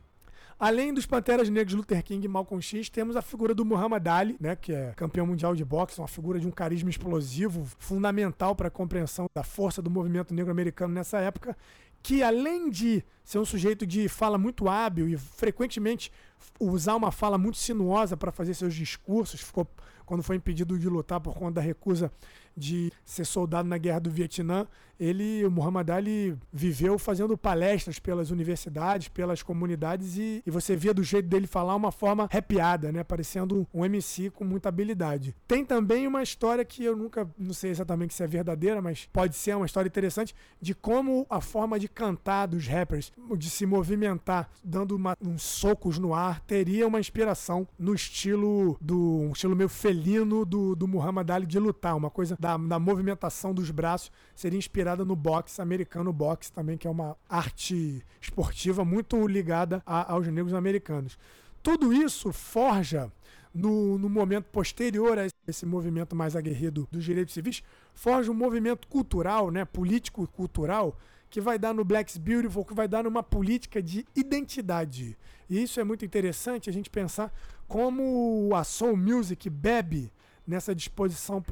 Além 0.59 0.95
dos 0.95 1.05
Panteras 1.05 1.51
Negras 1.51 1.75
Luther 1.75 2.03
King 2.03 2.25
e 2.25 2.29
Malcolm 2.29 2.63
X, 2.63 2.89
temos 2.89 3.15
a 3.15 3.21
figura 3.21 3.55
do 3.55 3.63
Muhammad 3.63 4.07
Ali, 4.07 4.37
né, 4.41 4.57
que 4.57 4.73
é 4.73 4.95
campeão 4.97 5.27
mundial 5.27 5.55
de 5.55 5.63
boxe, 5.63 6.01
uma 6.01 6.09
figura 6.09 6.41
de 6.41 6.49
um 6.49 6.51
carisma 6.51 6.89
explosivo, 6.89 7.67
fundamental 7.79 8.57
para 8.57 8.69
a 8.69 8.71
compreensão 8.71 9.29
da 9.35 9.45
força 9.45 9.83
do 9.83 9.91
movimento 9.91 10.33
negro 10.33 10.51
americano 10.51 10.95
nessa 10.95 11.19
época, 11.19 11.55
que 12.03 12.23
além 12.23 12.71
de 12.71 13.05
ser 13.23 13.39
um 13.39 13.45
sujeito 13.45 13.87
de 13.87 14.09
fala 14.09 14.39
muito 14.39 14.67
hábil 14.67 15.07
e 15.09 15.19
frequentemente 15.19 16.11
usar 16.59 16.97
uma 16.97 17.13
fala 17.13 17.37
muito 17.37 17.59
sinuosa 17.59 18.17
para 18.17 18.33
fazer 18.33 18.55
seus 18.55 18.75
discursos, 18.75 19.43
ficou 19.43 19.69
quando 20.07 20.23
foi 20.23 20.37
impedido 20.37 20.79
de 20.79 20.89
lutar 20.89 21.21
por 21.21 21.35
conta 21.35 21.55
da 21.55 21.61
recusa 21.61 22.11
de 22.57 22.93
ser 23.05 23.25
soldado 23.25 23.69
na 23.69 23.79
guerra 23.79 24.01
do 24.01 24.11
Vietnã, 24.11 24.67
ele, 24.99 25.45
o 25.45 25.51
Muhammad 25.51 25.91
Ali, 25.91 26.37
viveu 26.53 26.99
fazendo 26.99 27.37
palestras 27.37 27.99
pelas 27.99 28.31
universidades, 28.31 29.09
pelas 29.09 29.43
comunidades 29.43 30.17
e, 30.17 30.43
e 30.45 30.51
você 30.51 30.75
via 30.75 30.95
do 30.95 31.03
jeito 31.03 31.29
dele 31.29 31.47
falar 31.47 31.75
uma 31.75 31.93
forma 31.93 32.25
arrepiada, 32.25 32.91
né? 32.91 33.05
Parecendo 33.05 33.67
um 33.73 33.85
MC 33.85 34.31
com 34.31 34.45
muita 34.45 34.69
habilidade. 34.69 35.35
Tem 35.47 35.65
também 35.65 36.07
uma 36.07 36.23
história 36.23 36.65
que 36.65 36.83
eu 36.83 36.97
nunca, 36.97 37.29
não 37.39 37.53
sei 37.53 37.71
exatamente 37.71 38.15
se 38.15 38.23
é 38.23 38.27
verdadeira, 38.27 38.81
mas 38.81 39.09
pode 39.13 39.37
ser 39.37 39.55
uma 39.55 39.67
história 39.67 39.89
interessante 39.89 40.35
de 40.61 40.75
como 40.75 41.27
a 41.29 41.41
forma 41.41 41.79
de 41.79 41.89
cantar 41.89 42.47
dos 42.47 42.67
rappers, 42.67 43.13
de 43.37 43.51
se 43.51 43.67
movimentar, 43.67 44.51
dando 44.65 44.97
uma, 44.97 45.17
uns 45.21 45.43
socos 45.43 45.99
no 45.99 46.15
ar, 46.15 46.41
teria 46.41 46.87
uma 46.87 47.01
inspiração 47.01 47.69
no 47.79 47.95
estilo 47.95 48.77
do 48.81 48.97
um 48.97 49.33
estilo 49.33 49.55
meio 49.55 49.69
felino 49.69 50.45
do, 50.45 50.75
do 50.75 50.89
Muhammad 50.89 51.31
Ali 51.31 51.47
de 51.47 51.59
lutar, 51.59 51.97
uma 51.97 52.11
coisa 52.11 52.37
da, 52.47 52.57
da 52.57 52.79
movimentação 52.79 53.53
dos 53.53 53.71
braços 53.73 54.13
seria 54.35 54.59
inspirada 54.59 55.05
no 55.05 55.17
boxe 55.17 55.61
americano 55.61 56.13
boxe 56.13 56.53
também, 56.53 56.79
que 56.79 56.87
é 56.87 56.91
uma 56.91 57.17
arte 57.29 58.05
esportiva 58.21 58.85
muito 58.85 59.27
ligada 59.27 59.83
a, 59.85 60.13
aos 60.13 60.29
negros 60.29 60.55
americanos. 60.55 61.19
Tudo 61.63 61.93
isso 61.93 62.33
forja 62.33 63.11
no, 63.53 63.99
no, 63.99 64.09
momento 64.09 64.45
posterior 64.45 65.19
a 65.19 65.27
esse 65.49 65.67
movimento 65.67 66.15
mais 66.15 66.37
aguerrido 66.37 66.87
dos 66.93 67.03
direitos 67.03 67.35
civis, 67.35 67.63
forja 67.95 68.31
um 68.31 68.35
movimento 68.35 68.87
cultural, 68.87 69.51
né, 69.51 69.65
político 69.65 70.23
e 70.23 70.27
cultural, 70.29 70.97
que 71.29 71.41
vai 71.41 71.59
dar 71.59 71.75
no 71.75 71.85
Black's 71.85 72.17
Beautiful, 72.17 72.65
que 72.65 72.75
vai 72.75 72.87
dar 72.87 73.03
numa 73.03 73.23
política 73.23 73.83
de 73.83 74.07
identidade. 74.15 75.19
E 75.51 75.61
isso 75.61 75.81
é 75.81 75.85
muito 75.85 76.05
interessante 76.05 76.71
a 76.71 76.73
gente 76.73 76.89
pensar 76.89 77.33
como 77.67 78.51
a 78.55 78.63
soul 78.63 78.97
music 78.97 79.51
bebe 79.51 80.13
nessa 80.47 80.73
disposição 80.75 81.43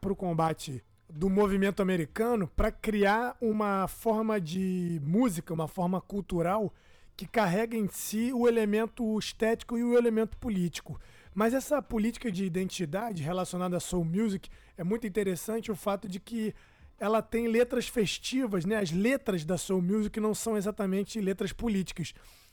para 0.00 0.12
o 0.12 0.16
combate 0.16 0.82
do 1.08 1.30
movimento 1.30 1.80
americano 1.80 2.48
para 2.48 2.70
criar 2.70 3.36
uma 3.40 3.88
forma 3.88 4.40
de 4.40 5.00
música, 5.04 5.54
uma 5.54 5.68
forma 5.68 6.00
cultural 6.00 6.72
que 7.16 7.26
carrega 7.26 7.76
em 7.76 7.88
si 7.88 8.32
o 8.32 8.46
elemento 8.46 9.18
estético 9.18 9.76
e 9.76 9.82
o 9.82 9.96
elemento 9.96 10.36
político. 10.36 11.00
Mas 11.34 11.54
essa 11.54 11.80
política 11.82 12.30
de 12.30 12.44
identidade 12.44 13.22
relacionada 13.22 13.76
à 13.76 13.80
soul 13.80 14.04
music 14.04 14.48
é 14.76 14.84
muito 14.84 15.06
interessante 15.06 15.70
o 15.70 15.76
fato 15.76 16.08
de 16.08 16.20
que 16.20 16.54
ela 16.98 17.22
tem 17.22 17.46
letras 17.46 17.88
festivas, 17.88 18.64
né? 18.64 18.76
As 18.76 18.90
letras 18.90 19.44
da 19.44 19.56
soul 19.56 19.80
music 19.80 20.18
não 20.18 20.34
são 20.34 20.56
exatamente 20.56 21.20
letras 21.20 21.52
políticas. 21.52 22.12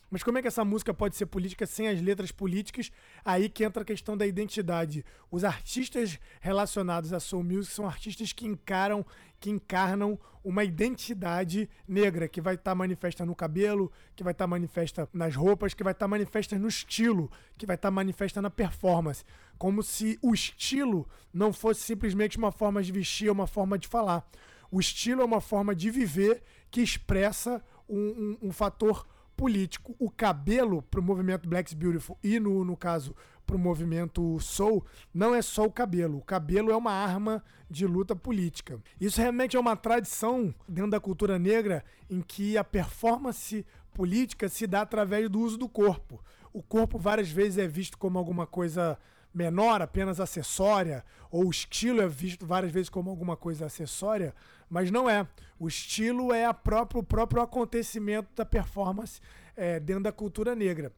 Mas 0.10 0.24
como 0.24 0.38
é 0.38 0.42
que 0.42 0.48
essa 0.48 0.64
música 0.64 0.94
pode 0.94 1.16
ser 1.16 1.26
política 1.26 1.66
sem 1.66 1.88
as 1.88 2.02
letras 2.02 2.32
políticas? 2.32 2.92
Aí 3.24 3.50
que 3.50 3.64
entra 3.64 3.82
a 3.82 3.86
questão 3.86 4.16
da 4.16 4.26
identidade. 4.26 5.04
Os 5.32 5.44
artistas 5.44 6.20
relacionados 6.40 7.12
à 7.12 7.20
soul 7.20 7.44
music 7.44 7.74
são 7.74 7.88
artistas 7.88 8.32
que 8.32 8.46
encaram, 8.46 9.06
que 9.40 9.50
encarnam 9.50 10.20
uma 10.44 10.64
identidade 10.64 11.68
negra, 11.88 12.28
que 12.28 12.40
vai 12.40 12.54
estar 12.54 12.72
tá 12.72 12.76
manifesta 12.76 13.26
no 13.26 13.36
cabelo, 13.36 13.92
que 14.16 14.24
vai 14.24 14.32
estar 14.32 14.44
tá 14.44 14.48
manifesta 14.48 15.10
nas 15.12 15.36
roupas, 15.36 15.74
que 15.74 15.84
vai 15.84 15.92
estar 15.92 16.06
tá 16.06 16.08
manifesta 16.08 16.58
no 16.60 16.68
estilo, 16.68 17.32
que 17.58 17.66
vai 17.66 17.76
estar 17.76 17.88
tá 17.88 17.92
manifesta 17.92 18.42
na 18.42 18.52
performance. 18.52 19.24
Como 19.58 19.82
se 19.82 20.20
o 20.22 20.36
estilo 20.36 21.10
não 21.34 21.52
fosse 21.52 21.82
simplesmente 21.82 22.38
uma 22.38 22.52
forma 22.52 22.84
de 22.84 22.92
vestir, 22.92 23.32
uma 23.32 23.48
forma 23.48 23.78
de 23.78 23.88
falar. 23.88 24.24
O 24.70 24.80
estilo 24.80 25.22
é 25.22 25.26
uma 25.26 25.42
forma 25.42 25.74
de 25.74 25.90
viver 25.90 26.44
que 26.70 26.82
expressa 26.82 27.64
um, 27.90 28.38
um, 28.42 28.50
um 28.50 28.52
fator 28.52 29.08
político. 29.36 29.96
O 30.00 30.10
cabelo 30.10 30.82
para 30.82 31.00
o 31.00 31.04
movimento 31.04 31.48
Black's 31.48 31.74
Beautiful 31.74 32.18
e, 32.24 32.40
no, 32.40 32.64
no 32.64 32.76
caso, 32.76 33.16
para 33.46 33.56
o 33.56 33.60
movimento 33.60 34.40
Soul, 34.40 34.84
não 35.14 35.36
é 35.36 35.42
só 35.42 35.66
o 35.66 35.72
cabelo. 35.72 36.18
O 36.18 36.24
cabelo 36.24 36.72
é 36.72 36.76
uma 36.76 36.92
arma 36.92 37.44
de 37.70 37.86
luta 37.86 38.16
política. 38.16 38.80
Isso 39.00 39.20
realmente 39.20 39.56
é 39.56 39.60
uma 39.60 39.76
tradição 39.76 40.54
dentro 40.68 40.92
da 40.92 41.00
cultura 41.00 41.38
negra 41.38 41.84
em 42.10 42.22
que 42.22 42.58
a 42.58 42.64
performance 42.64 43.66
política 43.94 44.50
se 44.50 44.68
dá 44.68 44.82
através 44.82 45.30
do 45.30 45.40
uso 45.40 45.58
do 45.58 45.70
corpo. 45.70 46.24
O 46.52 46.62
corpo 46.62 46.98
várias 46.98 47.30
vezes 47.30 47.58
é 47.58 47.68
visto 47.68 47.98
como 47.98 48.18
alguma 48.18 48.48
coisa 48.48 48.98
menor, 49.36 49.82
apenas 49.82 50.22
acessória, 50.22 51.04
ou 51.30 51.46
o 51.46 51.52
estilo 51.52 52.02
é 52.02 52.08
visto 52.08 52.46
várias 52.46 52.72
vezes 52.72 52.90
como 52.90 53.10
alguma 53.10 53.36
coisa 53.36 53.66
acessória, 53.66 54.34
mas 54.70 54.90
não 54.90 55.10
é. 55.10 55.28
O 55.60 55.68
estilo 55.68 56.32
é 56.34 56.46
a 56.46 56.54
próprio, 56.54 57.02
o 57.02 57.04
próprio 57.04 57.42
acontecimento 57.42 58.30
da 58.34 58.46
performance 58.46 59.20
é, 59.56 59.78
dentro 59.78 60.04
da 60.04 60.12
cultura 60.12 60.56
negra. 60.56 60.92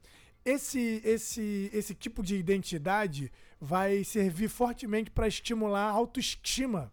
Esse, 0.46 1.01
esse, 1.03 1.70
esse 1.74 1.96
tipo 1.96 2.22
de 2.22 2.36
identidade 2.36 3.32
vai 3.60 4.03
servir 4.03 4.50
fortemente 4.50 5.10
para 5.10 5.27
estimular 5.27 5.89
a 5.89 5.91
autoestima 5.91 6.91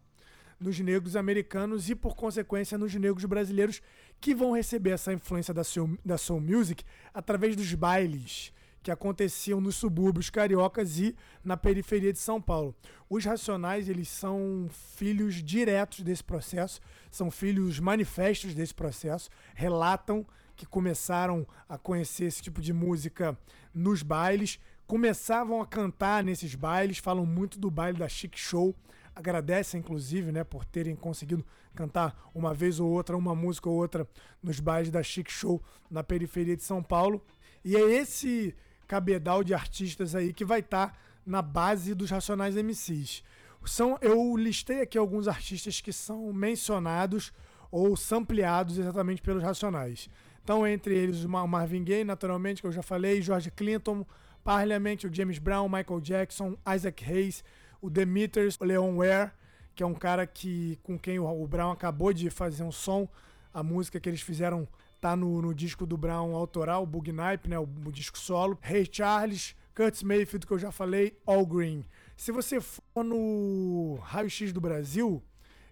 nos 0.58 0.80
negros 0.80 1.14
americanos 1.14 1.90
e, 1.90 1.94
por 1.94 2.16
consequência, 2.16 2.78
nos 2.78 2.94
negros 2.94 3.24
brasileiros 3.26 3.82
que 4.18 4.34
vão 4.34 4.52
receber 4.52 4.90
essa 4.90 5.12
influência 5.12 5.52
da 5.52 5.62
soul, 5.62 5.98
da 6.02 6.16
soul 6.16 6.40
music 6.40 6.82
através 7.12 7.54
dos 7.54 7.72
bailes, 7.74 8.52
que 8.84 8.90
aconteciam 8.90 9.62
nos 9.62 9.76
subúrbios 9.76 10.28
cariocas 10.28 10.98
e 10.98 11.16
na 11.42 11.56
periferia 11.56 12.12
de 12.12 12.18
São 12.18 12.38
Paulo. 12.38 12.76
Os 13.08 13.24
Racionais, 13.24 13.88
eles 13.88 14.10
são 14.10 14.68
filhos 14.94 15.42
diretos 15.42 16.00
desse 16.00 16.22
processo, 16.22 16.82
são 17.10 17.30
filhos 17.30 17.80
manifestos 17.80 18.54
desse 18.54 18.74
processo, 18.74 19.30
relatam 19.54 20.24
que 20.54 20.66
começaram 20.66 21.46
a 21.66 21.78
conhecer 21.78 22.26
esse 22.26 22.42
tipo 22.42 22.60
de 22.60 22.74
música 22.74 23.36
nos 23.74 24.02
bailes, 24.02 24.60
começavam 24.86 25.62
a 25.62 25.66
cantar 25.66 26.22
nesses 26.22 26.54
bailes, 26.54 26.98
falam 26.98 27.24
muito 27.24 27.58
do 27.58 27.70
baile 27.70 27.98
da 27.98 28.08
Chic 28.08 28.36
Show, 28.36 28.76
agradecem 29.16 29.80
inclusive, 29.80 30.30
né, 30.30 30.44
por 30.44 30.62
terem 30.62 30.94
conseguido 30.94 31.44
cantar 31.74 32.30
uma 32.34 32.52
vez 32.52 32.78
ou 32.78 32.90
outra 32.90 33.16
uma 33.16 33.34
música 33.34 33.70
ou 33.70 33.76
outra 33.76 34.06
nos 34.42 34.60
bailes 34.60 34.90
da 34.90 35.02
Chic 35.02 35.30
Show 35.30 35.62
na 35.90 36.04
periferia 36.04 36.54
de 36.54 36.62
São 36.62 36.82
Paulo. 36.82 37.24
E 37.64 37.74
é 37.76 37.80
esse 37.80 38.54
cabedal 38.86 39.42
de 39.42 39.54
artistas 39.54 40.14
aí 40.14 40.32
que 40.32 40.44
vai 40.44 40.60
estar 40.60 40.88
tá 40.88 40.94
na 41.26 41.42
base 41.42 41.94
dos 41.94 42.10
Racionais 42.10 42.56
MCs. 42.56 43.22
São, 43.64 43.98
eu 44.02 44.36
listei 44.36 44.82
aqui 44.82 44.98
alguns 44.98 45.26
artistas 45.26 45.80
que 45.80 45.92
são 45.92 46.32
mencionados 46.32 47.32
ou 47.70 47.96
sampleados 47.96 48.78
exatamente 48.78 49.22
pelos 49.22 49.42
Racionais. 49.42 50.08
Então, 50.42 50.66
entre 50.66 50.94
eles, 50.94 51.24
o 51.24 51.28
Marvin 51.28 51.82
Gaye, 51.82 52.04
naturalmente, 52.04 52.60
que 52.60 52.68
eu 52.68 52.72
já 52.72 52.82
falei, 52.82 53.22
George 53.22 53.50
Clinton, 53.50 54.06
Parliament, 54.44 55.04
o 55.04 55.12
James 55.12 55.38
Brown, 55.38 55.68
Michael 55.68 56.00
Jackson, 56.00 56.56
Isaac 56.74 57.02
Hayes, 57.02 57.42
o 57.80 57.88
Demeters, 57.88 58.58
o 58.60 58.64
Leon 58.64 58.96
Ware, 58.96 59.30
que 59.74 59.82
é 59.82 59.86
um 59.86 59.94
cara 59.94 60.26
que 60.26 60.78
com 60.82 60.98
quem 60.98 61.18
o 61.18 61.46
Brown 61.46 61.72
acabou 61.72 62.12
de 62.12 62.28
fazer 62.28 62.62
um 62.62 62.70
som, 62.70 63.08
a 63.52 63.62
música 63.62 63.98
que 63.98 64.08
eles 64.08 64.20
fizeram 64.20 64.68
tá 65.04 65.14
no, 65.14 65.42
no 65.42 65.54
disco 65.54 65.84
do 65.84 65.98
Brown 65.98 66.34
autoral, 66.34 66.86
Bug 66.86 67.12
Nipe, 67.12 67.46
né, 67.46 67.58
o, 67.58 67.68
o, 67.84 67.92
disco 67.92 68.16
solo. 68.16 68.58
Ray 68.62 68.88
Charles, 68.90 69.54
Curtis 69.74 70.02
Mayfield, 70.02 70.46
que 70.46 70.52
eu 70.54 70.58
já 70.58 70.72
falei, 70.72 71.14
All 71.26 71.44
Green. 71.44 71.84
Se 72.16 72.32
você 72.32 72.58
for 72.58 73.04
no 73.04 73.98
Raio 74.00 74.30
X 74.30 74.50
do 74.50 74.62
Brasil, 74.62 75.22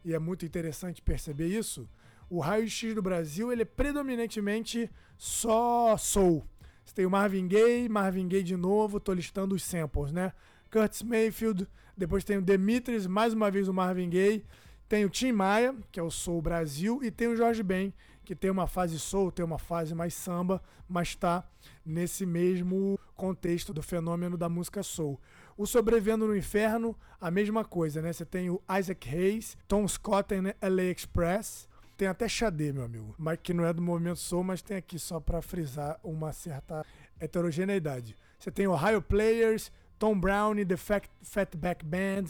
e 0.05 0.13
é 0.13 0.19
muito 0.19 0.45
interessante 0.45 1.01
perceber 1.01 1.47
isso, 1.47 1.89
o 2.29 2.41
Raio 2.41 2.69
X 2.69 2.95
do 2.95 3.01
Brasil 3.01 3.51
ele 3.51 3.63
é 3.63 3.65
predominantemente 3.65 4.91
só 5.17 5.97
soul. 5.97 6.45
Você 6.85 6.95
tem 6.95 7.07
o 7.07 7.11
Marvin 7.11 7.49
Gaye, 7.49 7.89
Marvin 7.89 8.29
Gaye 8.29 8.43
de 8.43 8.55
novo, 8.55 9.01
tô 9.01 9.15
listando 9.15 9.55
os 9.55 9.65
samples, 9.65 10.13
né? 10.13 10.35
Curtis 10.71 11.03
Mayfield, 11.03 11.67
depois 11.97 12.23
tem 12.23 12.37
o 12.37 12.43
Demetrius, 12.43 13.07
mais 13.07 13.33
uma 13.33 13.51
vez 13.51 13.67
o 13.67 13.73
Marvin 13.73 14.11
Gaye, 14.11 14.45
tem 14.91 15.07
o 15.07 15.09
Tim 15.09 15.33
Maia, 15.33 15.75
que 15.91 15.99
é 15.99 16.03
o 16.03 16.11
Soul 16.11 16.43
Brasil, 16.43 17.01
e 17.03 17.11
tem 17.11 17.29
o 17.29 17.35
Jorge 17.35 17.63
Ben, 17.63 17.95
que 18.25 18.35
tem 18.35 18.51
uma 18.51 18.67
fase 18.67 18.99
soul, 18.99 19.33
tem 19.33 19.45
uma 19.45 19.59
fase 19.59 19.95
mais 19.95 20.15
samba, 20.15 20.63
mas 20.89 21.09
está 21.09 21.45
nesse 21.85 22.25
mesmo 22.25 22.99
contexto 23.17 23.73
do 23.73 23.83
fenômeno 23.83 24.37
da 24.37 24.49
música 24.49 24.83
soul. 24.83 25.21
O 25.57 25.67
Sobrevivendo 25.67 26.27
no 26.27 26.37
Inferno, 26.37 26.97
a 27.21 27.31
mesma 27.31 27.65
coisa, 27.65 28.01
né? 28.01 28.13
Você 28.13 28.25
tem 28.25 28.51
o 28.51 28.61
Isaac 28.79 29.09
Hayes, 29.09 29.57
Tom 29.69 29.87
Scott 29.87 30.41
né? 30.41 30.55
LA 30.63 30.85
Express, 30.85 31.69
tem 31.97 32.09
até 32.09 32.29
Xadê, 32.29 32.73
meu 32.73 32.85
amigo, 32.85 33.15
mas 33.19 33.39
que 33.43 33.53
não 33.53 33.65
é 33.65 33.73
do 33.73 33.83
movimento 33.83 34.19
soul, 34.19 34.43
mas 34.43 34.63
tem 34.63 34.77
aqui 34.77 34.99
só 34.99 35.21
para 35.21 35.43
frisar 35.43 35.99
uma 36.03 36.33
certa 36.33 36.85
heterogeneidade. 37.21 38.17
Você 38.39 38.51
tem 38.51 38.67
Ohio 38.67 39.01
Players, 39.01 39.71
Tom 39.99 40.19
Brown 40.19 40.59
e 40.59 40.67
The 40.67 40.77
Fat, 40.77 41.09
Fatback 41.23 41.85
Band, 41.85 42.25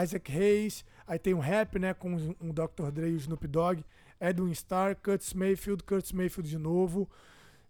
Isaac 0.00 0.30
Hayes, 0.30 0.84
aí 1.06 1.18
tem 1.18 1.34
o 1.34 1.40
rap, 1.40 1.78
né, 1.78 1.92
com 1.92 2.14
um 2.40 2.52
Dr. 2.52 2.90
Dre 2.92 3.08
e 3.08 3.14
o 3.14 3.16
Snoop 3.16 3.48
Dogg, 3.48 3.84
Edwin 4.20 4.52
Starr, 4.52 4.96
Curtis 4.96 5.34
Mayfield, 5.34 5.84
Curtis 5.84 6.12
Mayfield 6.12 6.48
de 6.48 6.58
novo. 6.58 7.08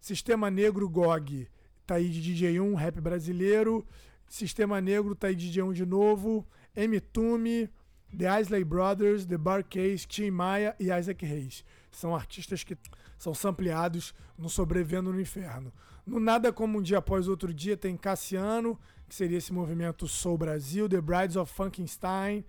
Sistema 0.00 0.50
Negro 0.50 0.88
GOG, 0.88 1.48
tá 1.86 1.96
aí 1.96 2.08
de 2.08 2.34
DJ1, 2.34 2.74
rap 2.74 3.00
brasileiro. 3.00 3.84
Sistema 4.28 4.80
Negro 4.80 5.14
tá 5.14 5.28
aí 5.28 5.34
de 5.34 5.50
DJ1 5.50 5.72
de 5.72 5.86
novo. 5.86 6.46
M. 6.74 7.00
Tume, 7.00 7.70
The 8.16 8.40
Isley 8.40 8.64
Brothers, 8.64 9.24
The 9.24 9.38
Bar 9.38 9.64
Case, 9.64 10.06
Tim 10.06 10.30
Maia 10.30 10.76
e 10.78 10.90
Isaac 10.90 11.24
Reis. 11.24 11.64
São 11.90 12.14
artistas 12.14 12.62
que 12.62 12.76
são 13.18 13.34
sampleados 13.34 14.14
no 14.36 14.48
Sobrevivendo 14.48 15.12
no 15.12 15.20
Inferno. 15.20 15.72
No 16.06 16.20
Nada 16.20 16.52
Como 16.52 16.78
Um 16.78 16.82
Dia 16.82 16.98
Após 16.98 17.26
Outro 17.26 17.52
Dia 17.52 17.76
tem 17.76 17.96
Cassiano, 17.96 18.78
que 19.08 19.14
seria 19.14 19.38
esse 19.38 19.52
movimento 19.52 20.06
Soul 20.06 20.38
Brasil, 20.38 20.88
The 20.88 21.00
Brides 21.00 21.36
of 21.36 21.52
Frankenstein, 21.52 22.44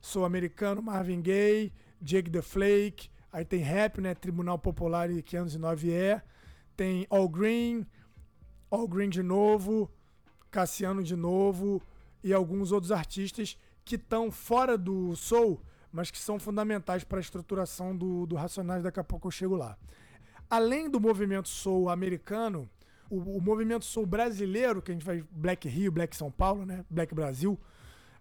Soul 0.00 0.24
Americano, 0.24 0.80
Marvin 0.80 1.20
Gaye, 1.20 1.72
Jake 2.00 2.30
the 2.30 2.42
Flake, 2.42 3.08
Aí 3.34 3.44
tem 3.44 3.58
rap, 3.58 4.00
né? 4.00 4.14
Tribunal 4.14 4.56
Popular 4.56 5.10
e 5.10 5.20
509 5.20 5.92
é. 5.92 6.22
Tem 6.76 7.04
All 7.10 7.28
Green, 7.28 7.84
All 8.70 8.86
Green 8.86 9.08
de 9.08 9.24
novo, 9.24 9.90
Cassiano 10.52 11.02
de 11.02 11.16
novo 11.16 11.82
e 12.22 12.32
alguns 12.32 12.70
outros 12.70 12.92
artistas 12.92 13.58
que 13.84 13.96
estão 13.96 14.30
fora 14.30 14.78
do 14.78 15.16
soul, 15.16 15.60
mas 15.90 16.12
que 16.12 16.18
são 16.18 16.38
fundamentais 16.38 17.02
para 17.02 17.18
a 17.18 17.20
estruturação 17.20 17.96
do, 17.96 18.24
do 18.24 18.36
Racionais. 18.36 18.84
Daqui 18.84 19.00
a 19.00 19.04
pouco 19.04 19.26
eu 19.26 19.32
chego 19.32 19.56
lá. 19.56 19.76
Além 20.48 20.88
do 20.88 21.00
movimento 21.00 21.48
soul 21.48 21.90
americano, 21.90 22.70
o, 23.10 23.16
o 23.18 23.40
movimento 23.40 23.84
soul 23.84 24.06
brasileiro, 24.06 24.80
que 24.80 24.92
a 24.92 24.94
gente 24.94 25.04
vai 25.04 25.24
Black 25.32 25.68
Rio, 25.68 25.90
Black 25.90 26.14
São 26.14 26.30
Paulo, 26.30 26.64
né? 26.64 26.84
Black 26.88 27.12
Brasil, 27.12 27.58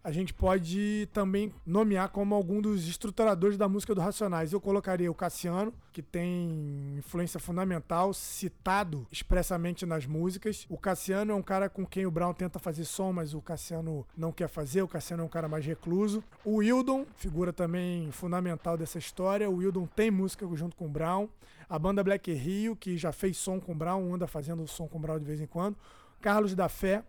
a 0.04 0.12
gente 0.12 0.34
pode 0.34 1.08
também 1.14 1.54
nomear 1.66 2.10
como 2.10 2.36
algum 2.36 2.62
dos 2.62 2.88
estruturadores 2.88 3.58
da 3.58 3.70
música 3.70 3.96
do 3.96 4.02
Racionais. 4.02 4.52
Eu 4.52 4.60
colocaria 4.60 5.10
o 5.10 5.16
Cassiano, 5.16 5.74
que 5.94 6.02
tem 6.02 6.96
influência 6.98 7.40
fundamental, 7.40 8.14
citado 8.14 9.08
expressamente 9.10 9.86
nas 9.86 10.06
músicas. 10.06 10.66
O 10.70 10.78
Cassiano 10.78 11.32
é 11.32 11.36
um 11.36 11.42
cara 11.42 11.70
com 11.70 11.86
quem 11.86 12.06
o 12.06 12.12
Brown 12.12 12.34
tenta 12.34 12.60
fazer 12.60 12.84
som, 12.84 13.14
mas 13.14 13.34
o 13.34 13.42
Cassiano 13.42 14.06
não 14.18 14.34
quer 14.34 14.50
fazer. 14.50 14.82
O 14.82 14.88
Cassiano 14.88 15.24
é 15.24 15.26
um 15.26 15.30
cara 15.30 15.48
mais 15.48 15.66
recluso. 15.66 16.22
O 16.44 16.58
Wildon, 16.58 17.06
figura 17.16 17.54
também 17.54 18.12
fundamental 18.12 18.78
dessa 18.78 18.98
história. 18.98 19.50
O 19.50 19.58
Wildon 19.58 19.88
tem 19.88 20.12
música 20.12 20.46
junto 20.54 20.76
com 20.76 20.86
o 20.86 20.90
Brown. 20.90 21.30
A 21.70 21.80
banda 21.80 22.04
Black 22.04 22.32
Rio, 22.34 22.76
que 22.76 22.98
já 22.98 23.14
fez 23.14 23.38
som 23.38 23.58
com 23.58 23.72
o 23.72 23.76
Brown, 23.76 24.14
anda 24.14 24.28
fazendo 24.28 24.68
som 24.68 24.86
com 24.86 24.98
o 24.98 25.02
Brown 25.02 25.18
de 25.18 25.26
vez 25.26 25.40
em 25.40 25.48
quando. 25.48 25.78
Carlos 26.20 26.56
da 26.56 26.70
Fé, 26.70 27.04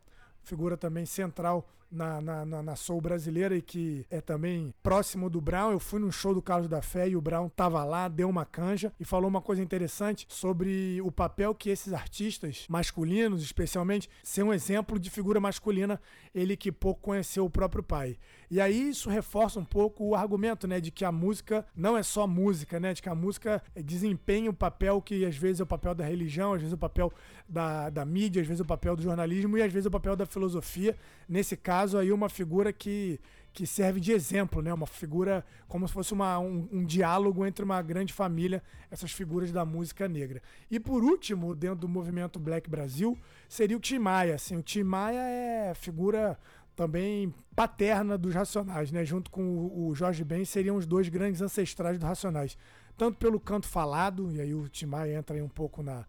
figura 0.45 0.77
também 0.77 1.07
central 1.07 1.67
na, 1.91 2.21
na, 2.21 2.45
na, 2.45 2.63
na 2.63 2.77
Soul 2.77 3.01
brasileira 3.01 3.57
e 3.57 3.63
que 3.63 4.05
é 4.11 4.21
também 4.21 4.75
próximo 4.83 5.31
do 5.31 5.41
Brown. 5.41 5.71
Eu 5.71 5.79
fui 5.79 6.01
num 6.01 6.11
show 6.11 6.35
do 6.35 6.43
Carlos 6.43 6.69
da 6.69 6.83
Fé 6.83 7.09
e 7.09 7.17
o 7.17 7.21
Brown 7.21 7.49
tava 7.49 7.85
lá, 7.85 8.09
deu 8.09 8.29
uma 8.29 8.45
canja 8.45 8.93
e 8.99 9.05
falou 9.05 9.29
uma 9.29 9.41
coisa 9.41 9.63
interessante 9.63 10.27
sobre 10.29 11.01
o 11.01 11.11
papel 11.11 11.55
que 11.55 11.71
esses 11.71 11.93
artistas 11.93 12.67
masculinos, 12.69 13.43
especialmente, 13.43 14.11
ser 14.23 14.43
um 14.43 14.53
exemplo 14.53 14.99
de 14.99 15.09
figura 15.09 15.41
masculina, 15.41 16.01
ele 16.35 16.57
que 16.57 16.73
pouco 16.73 17.01
conheceu 17.01 17.45
o 17.45 17.51
próprio 17.51 17.83
pai. 17.83 18.19
E 18.55 18.61
aí 18.61 18.91
isso 18.91 19.11
reforça 19.11 19.59
um 19.59 19.65
pouco 19.65 20.05
o 20.05 20.15
argumento, 20.15 20.69
né, 20.69 20.81
de 20.81 20.93
que 20.93 21.05
a 21.05 21.11
música 21.11 21.67
não 21.75 21.97
é 21.97 22.05
só 22.05 22.25
música, 22.25 22.79
né, 22.79 22.95
de 22.95 23.03
que 23.03 23.09
a 23.09 23.15
música 23.15 23.61
desempenha 23.75 24.49
o 24.49 24.55
papel 24.55 25.03
que 25.03 25.27
às 25.27 25.37
vezes 25.37 25.59
é 25.59 25.65
o 25.65 25.67
papel 25.67 25.93
da 25.93 26.05
religião, 26.05 26.53
às 26.53 26.61
vezes 26.61 26.73
é 26.73 26.77
o 26.77 26.79
papel 26.79 27.13
da, 27.49 27.91
da 27.91 28.05
mídia, 28.05 28.41
às 28.41 28.47
vezes 28.47 28.61
é 28.61 28.63
o 28.63 28.67
papel 28.67 28.95
do 28.95 29.03
jornalismo 29.03 29.59
e 29.59 29.63
às 29.63 29.73
vezes 29.73 29.87
é 29.87 29.89
o 29.89 29.91
papel 29.91 30.15
da 30.15 30.25
filosofia. 30.25 30.97
Nesse 31.29 31.57
caso 31.57 31.99
aí, 31.99 32.13
uma 32.13 32.29
figura 32.29 32.73
que 32.73 33.19
que 33.55 33.69
serve 33.69 34.01
de 34.01 34.11
exemplo, 34.11 34.61
né? 34.61 34.75
Uma 34.75 34.87
figura 34.87 35.47
como 35.69 35.87
se 35.87 35.95
fosse 35.95 36.13
uma, 36.13 36.41
um, 36.41 36.69
um, 36.73 36.85
diálogo 36.85 37.47
entre 37.47 37.65
uma 37.65 37.81
grande 37.81 38.13
família, 38.13 38.61
essas 38.91 39.13
figuras 39.13 39.53
da 39.53 39.65
música 39.65 40.09
negra. 40.09 40.43
E 40.69 40.81
por 40.81 41.05
último, 41.05 41.55
dentro 41.55 41.77
do 41.77 41.89
movimento 41.89 42.41
Black 42.41 42.69
Brasil, 42.69 43.17
seria 43.49 43.77
o 43.77 43.81
Tim 43.81 44.01
Maia. 44.01 44.35
Assim, 44.35 44.57
o 44.57 44.63
Tim 44.63 44.83
Maia 44.83 45.21
é 45.21 45.73
figura 45.73 46.37
também 46.75 47.33
paterna 47.55 48.19
dos 48.19 48.35
Racionais, 48.35 48.91
né? 48.91 49.05
Junto 49.05 49.31
com 49.31 49.43
o, 49.73 49.95
Jorge 49.95 50.25
Ben, 50.25 50.45
seriam 50.45 50.77
os 50.77 50.87
dois 50.87 51.09
grandes 51.09 51.41
ancestrais 51.41 51.99
dos 51.99 52.09
Racionais. 52.09 52.57
Tanto 52.97 53.19
pelo 53.19 53.41
canto 53.41 53.67
falado, 53.67 54.31
e 54.33 54.41
aí 54.41 54.55
o 54.55 54.69
Tim 54.69 54.87
Maia 54.87 55.19
entra 55.19 55.37
aí 55.37 55.43
um 55.43 55.49
pouco 55.49 55.83
na 55.83 56.05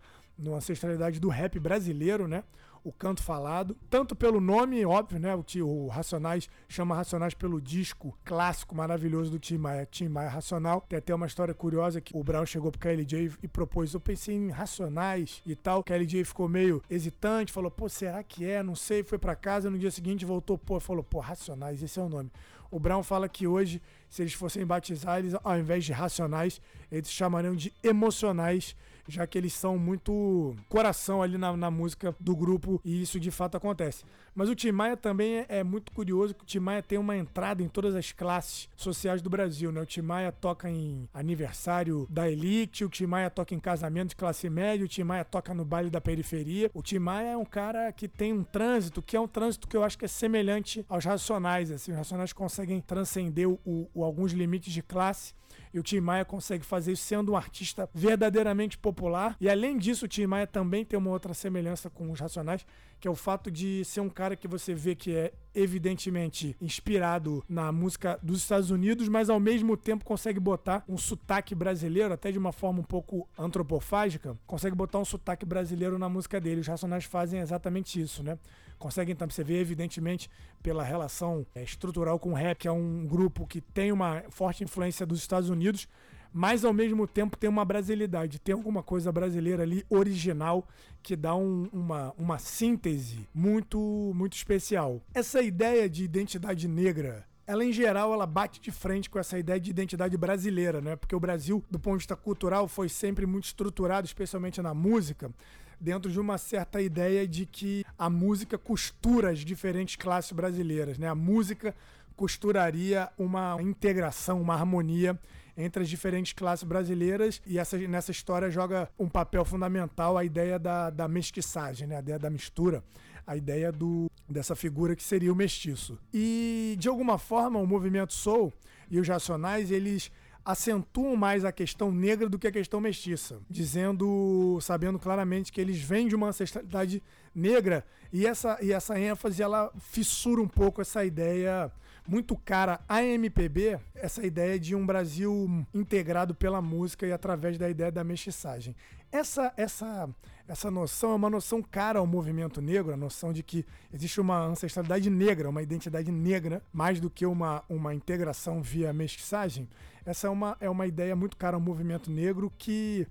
ancestralidade 0.48 1.20
do 1.20 1.30
rap 1.30 1.60
brasileiro, 1.60 2.28
né? 2.28 2.44
O 2.86 2.92
canto 2.92 3.24
falado, 3.24 3.76
tanto 3.90 4.16
pelo 4.16 4.40
nome, 4.40 4.86
óbvio, 4.86 5.20
né? 5.20 5.36
O, 5.36 5.44
o 5.66 5.88
Racionais 5.88 6.48
chama 6.70 6.96
Racionais 6.96 7.34
pelo 7.34 7.60
disco 7.60 8.16
clássico 8.24 8.76
maravilhoso 8.76 9.32
do 9.32 9.40
Tim 9.40 9.58
Maia, 9.58 9.88
Tim 9.90 10.08
Maia 10.08 10.30
Racional. 10.30 10.86
Tem 10.88 11.00
até 11.00 11.14
uma 11.14 11.26
história 11.26 11.52
curiosa 11.52 12.00
que 12.00 12.16
o 12.16 12.24
Brown 12.24 12.46
chegou 12.46 12.72
pro 12.72 12.80
KLJ 12.80 13.32
e 13.42 13.48
propôs, 13.48 13.92
eu 13.96 14.00
pensei 14.00 14.36
em 14.36 14.52
Racionais 14.52 15.42
e 15.48 15.56
tal. 15.56 15.80
O 15.80 15.84
KLJ 15.84 16.24
ficou 16.26 16.48
meio 16.48 16.80
hesitante, 16.88 17.52
falou, 17.52 17.72
pô, 17.72 17.90
será 17.90 18.24
que 18.24 18.46
é? 18.46 18.62
Não 18.62 18.76
sei, 18.76 19.04
foi 19.04 19.18
para 19.18 19.36
casa, 19.36 19.68
no 19.68 19.80
dia 19.80 19.90
seguinte 19.90 20.24
voltou, 20.24 20.56
pô, 20.56 20.80
falou, 20.80 21.04
pô, 21.04 21.20
Racionais, 21.20 21.82
esse 21.82 22.00
é 22.00 22.04
o 22.04 22.08
nome. 22.08 22.32
O 22.70 22.80
Brown 22.80 23.02
fala 23.02 23.28
que 23.28 23.48
hoje, 23.48 23.82
se 24.08 24.22
eles 24.22 24.34
fossem 24.34 24.64
batizar, 24.64 25.18
eles, 25.18 25.34
ao 25.44 25.58
invés 25.58 25.86
de 25.86 25.94
racionais, 25.94 26.62
eles 26.92 27.10
chamariam 27.10 27.56
de 27.56 27.74
emocionais 27.84 28.76
já 29.08 29.26
que 29.28 29.38
eles 29.38 29.54
são 29.54 29.78
muito 29.78 30.56
coração 30.70 31.22
ali 31.22 31.38
na, 31.38 31.56
na 31.56 31.72
música 31.72 32.16
do 32.20 32.36
grupo 32.36 32.82
e 32.84 33.02
isso 33.02 33.20
de 33.20 33.32
fato 33.32 33.56
acontece. 33.56 34.04
Mas 34.34 34.50
o 34.50 34.56
Tim 34.56 34.72
Maia 34.72 34.98
também 34.98 35.38
é, 35.38 35.46
é, 35.48 35.64
muito 35.64 35.92
curioso 35.94 36.34
que 36.34 36.44
o 36.44 36.46
Tim 36.46 36.60
Maia 36.60 36.84
tem 36.84 36.98
uma 36.98 37.16
entrada 37.16 37.64
em 37.64 37.70
todas 37.70 37.96
as 37.96 38.12
classes 38.12 38.68
sociais 38.76 39.22
do 39.22 39.30
Brasil, 39.30 39.72
né? 39.72 39.82
O 39.82 39.86
Tim 39.86 40.02
Maia 40.02 40.32
toca 40.32 40.70
em 40.70 41.08
aniversário 41.14 42.06
da 42.10 42.30
elite, 42.30 42.84
o 42.84 42.90
Tim 42.90 43.06
Maia 43.06 43.30
toca 43.30 43.56
em 43.56 43.60
casamento 43.60 44.10
de 44.10 44.16
classe 44.18 44.50
média, 44.50 44.86
o 44.86 44.90
Tim 44.90 45.04
Maia 45.04 45.24
toca 45.24 45.54
no 45.54 45.64
baile 45.64 45.90
da 45.90 46.02
periferia. 46.02 46.70
O 46.74 46.84
Tim 46.84 47.00
Maia 47.00 47.30
é 47.30 47.38
um 47.38 47.46
cara 47.46 47.92
que 47.94 48.08
tem 48.10 48.34
um 48.34 48.44
trânsito, 48.44 49.02
que 49.02 49.16
é 49.16 49.20
um 49.20 49.28
trânsito 49.28 49.68
que 49.68 49.78
eu 49.78 49.84
acho 49.84 49.98
que 49.98 50.06
é 50.06 50.10
semelhante 50.10 50.86
aos 50.90 51.06
Racionais, 51.06 51.72
assim, 51.72 51.92
os 51.92 51.98
Racionais 51.98 52.34
conseguem 52.34 52.82
transcender 52.82 53.48
o, 53.48 53.60
o 53.94 54.04
alguns 54.04 54.34
limites 54.34 54.74
de 54.74 54.82
classe 54.82 55.34
e 55.76 55.80
o 55.80 55.84
Tim 55.84 56.00
Maia 56.00 56.24
consegue 56.24 56.66
fazer 56.66 56.94
isso 56.94 57.04
sendo 57.04 57.34
um 57.34 57.36
artista 57.36 57.90
verdadeiramente 57.94 58.78
popular. 58.78 59.36
E 59.42 59.50
além 59.50 59.78
disso, 59.78 60.06
o 60.06 60.08
Tim 60.08 60.26
Maia 60.26 60.48
também 60.48 60.86
tem 60.86 60.98
uma 60.98 61.10
outra 61.10 61.34
semelhança 61.34 61.90
com 61.90 62.10
os 62.10 62.18
Racionais, 62.18 62.66
que 62.98 63.10
é 63.10 63.12
o 63.12 63.16
fato 63.16 63.52
de 63.52 63.84
ser 63.84 64.00
um 64.00 64.08
cara 64.08 64.38
que 64.38 64.48
você 64.48 64.74
vê 64.74 64.96
que 64.96 65.14
é 65.14 65.34
evidentemente 65.54 66.56
inspirado 66.62 67.44
na 67.50 67.74
música 67.74 68.18
dos 68.24 68.38
Estados 68.38 68.72
Unidos, 68.72 69.10
mas 69.10 69.30
ao 69.30 69.38
mesmo 69.38 69.76
tempo 69.76 70.06
consegue 70.06 70.40
botar 70.40 70.82
um 70.88 70.98
sotaque 70.98 71.54
brasileiro, 71.54 72.14
até 72.14 72.32
de 72.32 72.40
uma 72.40 72.54
forma 72.54 72.80
um 72.80 72.84
pouco 72.84 73.28
antropofágica, 73.38 74.38
consegue 74.48 74.78
botar 74.78 75.00
um 75.00 75.06
sotaque 75.06 75.46
brasileiro 75.46 76.00
na 76.00 76.08
música 76.08 76.40
dele. 76.40 76.62
Os 76.62 76.68
Racionais 76.68 77.04
fazem 77.04 77.42
exatamente 77.42 78.00
isso, 78.00 78.24
né? 78.24 78.40
Conseguem 78.78 79.14
então 79.14 79.30
você 79.30 79.44
vê 79.44 79.60
evidentemente 79.60 80.30
pela 80.62 80.84
relação 80.84 81.46
é, 81.56 81.64
estrutural 81.64 82.20
com 82.20 82.32
o 82.32 82.34
rap, 82.34 82.60
que 82.60 82.68
é 82.68 82.72
um 82.72 83.06
grupo 83.06 83.48
que 83.48 83.62
tem 83.62 83.92
uma 83.92 84.24
forte 84.30 84.64
influência 84.64 85.06
dos 85.06 85.20
Estados 85.20 85.50
Unidos, 85.50 85.88
mas 86.34 86.66
ao 86.66 86.74
mesmo 86.74 87.08
tempo 87.08 87.38
tem 87.38 87.50
uma 87.50 87.64
brasilidade, 87.64 88.40
tem 88.40 88.54
alguma 88.54 88.84
coisa 88.84 89.12
brasileira 89.12 89.64
ali 89.64 89.86
original 89.90 90.68
que 91.02 91.16
dá 91.16 91.34
um, 91.36 91.70
uma, 91.72 92.14
uma 92.18 92.38
síntese 92.38 93.28
muito 93.34 94.12
muito 94.14 94.34
especial. 94.34 95.02
Essa 95.14 95.42
ideia 95.42 95.90
de 95.90 96.04
identidade 96.04 96.68
negra 96.68 97.26
ela 97.48 97.64
em 97.64 97.72
geral 97.72 98.12
ela 98.12 98.26
bate 98.26 98.60
de 98.60 98.72
frente 98.72 99.10
com 99.10 99.20
essa 99.20 99.38
ideia 99.38 99.60
de 99.60 99.70
identidade 99.70 100.18
brasileira, 100.18 100.82
né? 100.82 100.96
Porque 100.96 101.16
o 101.16 101.20
Brasil, 101.20 101.64
do 101.70 101.80
ponto 101.80 101.94
de 101.94 102.00
vista 102.00 102.16
cultural, 102.16 102.68
foi 102.68 102.90
sempre 102.90 103.26
muito 103.26 103.46
estruturado, 103.46 104.08
especialmente 104.08 104.62
na 104.62 104.74
música, 104.74 105.32
dentro 105.80 106.12
de 106.12 106.20
uma 106.20 106.38
certa 106.38 106.82
ideia 106.82 107.28
de 107.28 107.46
que 107.46 107.86
a 107.98 108.10
música 108.10 108.58
costura 108.58 109.30
as 109.32 109.40
diferentes 109.40 109.96
classes 109.96 110.32
brasileiras, 110.32 110.98
né? 110.98 111.08
A 111.08 111.16
música 111.16 111.76
costuraria 112.16 113.10
uma 113.18 113.58
integração, 113.62 114.42
uma 114.42 114.54
harmonia 114.54 115.20
entre 115.58 115.84
as 115.84 115.90
diferentes 115.90 116.34
classes 116.34 116.64
brasileiras 116.64 117.42
e 117.46 117.58
essa, 117.58 117.78
nessa 117.78 118.12
história 118.12 118.50
joga 118.50 118.90
um 119.00 119.08
papel 119.08 119.46
fundamental 119.46 120.18
a 120.18 120.24
ideia 120.24 120.60
da, 120.60 120.90
da 120.90 121.08
mestiçagem, 121.08 121.88
né? 121.88 121.98
a 121.98 122.00
ideia 122.00 122.20
da 122.20 122.30
mistura, 122.30 122.84
a 123.26 123.38
ideia 123.38 123.72
do, 123.72 124.10
dessa 124.30 124.56
figura 124.56 124.96
que 124.96 125.04
seria 125.04 125.32
o 125.32 125.36
mestiço. 125.36 125.98
E, 126.14 126.76
de 126.78 126.90
alguma 126.90 127.18
forma, 127.18 127.60
o 127.60 127.66
movimento 127.66 128.14
Soul 128.14 128.52
e 128.90 129.00
os 129.00 129.08
Racionais, 129.08 129.72
eles 129.72 130.12
acentuam 130.46 131.16
mais 131.16 131.44
a 131.44 131.52
questão 131.52 131.92
negra 131.92 132.30
do 132.30 132.38
que 132.38 132.48
a 132.48 132.52
questão 132.52 132.80
mestiça, 132.80 133.42
dizendo, 133.50 134.60
sabendo 134.62 135.00
claramente 135.00 135.52
que 135.52 135.60
eles 135.60 135.82
vêm 135.82 136.08
de 136.08 136.16
uma 136.16 136.28
ancestralidade 136.28 137.02
negra 137.34 137.84
e 138.14 138.26
essa, 138.26 138.58
e 138.62 138.72
essa 138.72 138.98
ênfase 139.00 139.42
ela 139.42 139.72
fissura 139.78 140.42
um 140.42 140.48
pouco 140.48 140.82
essa 140.82 141.04
ideia 141.04 141.72
muito 142.08 142.38
cara 142.38 142.80
à 142.88 143.04
MPB, 143.04 143.80
essa 143.96 144.26
ideia 144.26 144.60
de 144.60 144.76
um 144.76 144.86
Brasil 144.86 145.66
integrado 145.74 146.36
pela 146.36 146.62
música 146.62 147.08
e 147.08 147.12
através 147.12 147.58
da 147.58 147.68
ideia 147.68 147.92
da 147.92 148.04
mestiçagem. 148.04 148.76
Essa, 149.12 149.52
essa, 149.58 150.10
essa 150.48 150.70
noção 150.70 151.12
é 151.12 151.16
uma 151.16 151.30
noção 151.30 151.62
cara 151.62 152.00
ao 152.00 152.06
movimento 152.06 152.62
negro, 152.62 152.94
a 152.94 152.98
noção 152.98 153.34
de 153.34 153.42
que 153.42 153.66
existe 153.92 154.22
uma 154.22 154.46
ancestralidade 154.46 155.10
negra, 155.10 155.50
uma 155.50 155.64
identidade 155.64 156.12
negra, 156.12 156.62
mais 156.72 157.00
do 157.00 157.10
que 157.10 157.26
uma, 157.26 157.64
uma 157.68 157.94
integração 157.94 158.62
via 158.62 158.94
mestiçagem. 158.94 159.68
Essa 160.06 160.28
é 160.28 160.30
uma, 160.30 160.56
é 160.60 160.70
uma 160.70 160.86
ideia 160.86 161.16
muito 161.16 161.36
cara 161.36 161.58
ao 161.58 161.62
movimento 161.62 162.12
negro 162.12 162.52
que, 162.58 163.08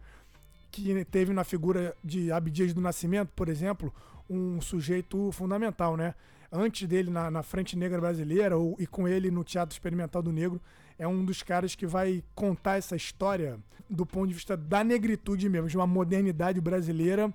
que 0.70 1.04
teve 1.06 1.32
na 1.32 1.42
figura 1.42 1.96
de 2.04 2.30
Abdias 2.30 2.72
do 2.72 2.80
Nascimento, 2.80 3.30
por 3.34 3.48
exemplo, 3.48 3.92
um 4.30 4.60
sujeito 4.60 5.32
fundamental, 5.32 5.96
né? 5.96 6.14
Antes 6.52 6.86
dele 6.86 7.10
na, 7.10 7.30
na 7.30 7.42
Frente 7.42 7.76
Negra 7.76 8.00
Brasileira 8.00 8.56
ou, 8.56 8.76
e 8.78 8.86
com 8.86 9.08
ele 9.08 9.30
no 9.30 9.42
Teatro 9.42 9.74
Experimental 9.74 10.22
do 10.22 10.30
Negro, 10.30 10.60
é 10.96 11.06
um 11.06 11.24
dos 11.24 11.42
caras 11.42 11.74
que 11.74 11.86
vai 11.86 12.22
contar 12.34 12.76
essa 12.76 12.94
história 12.94 13.58
do 13.90 14.06
ponto 14.06 14.28
de 14.28 14.34
vista 14.34 14.56
da 14.56 14.84
negritude 14.84 15.48
mesmo, 15.48 15.68
de 15.68 15.76
uma 15.76 15.86
modernidade 15.86 16.60
brasileira 16.60 17.32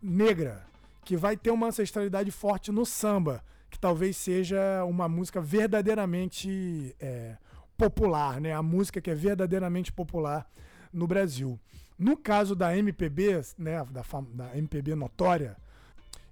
negra, 0.00 0.64
que 1.04 1.16
vai 1.16 1.36
ter 1.36 1.50
uma 1.50 1.66
ancestralidade 1.66 2.30
forte 2.30 2.70
no 2.70 2.86
samba, 2.86 3.42
que 3.70 3.78
talvez 3.78 4.16
seja 4.16 4.84
uma 4.84 5.08
música 5.08 5.40
verdadeiramente 5.40 6.94
é, 7.00 7.36
popular, 7.76 8.40
né? 8.40 8.52
A 8.52 8.62
música 8.62 9.00
que 9.00 9.10
é 9.10 9.14
verdadeiramente 9.14 9.92
popular 9.92 10.48
no 10.92 11.06
Brasil. 11.06 11.58
No 11.98 12.16
caso 12.16 12.54
da 12.54 12.76
MPB, 12.76 13.40
né, 13.56 13.84
da, 13.90 14.02
da 14.32 14.56
MPB 14.56 14.94
notória, 14.94 15.56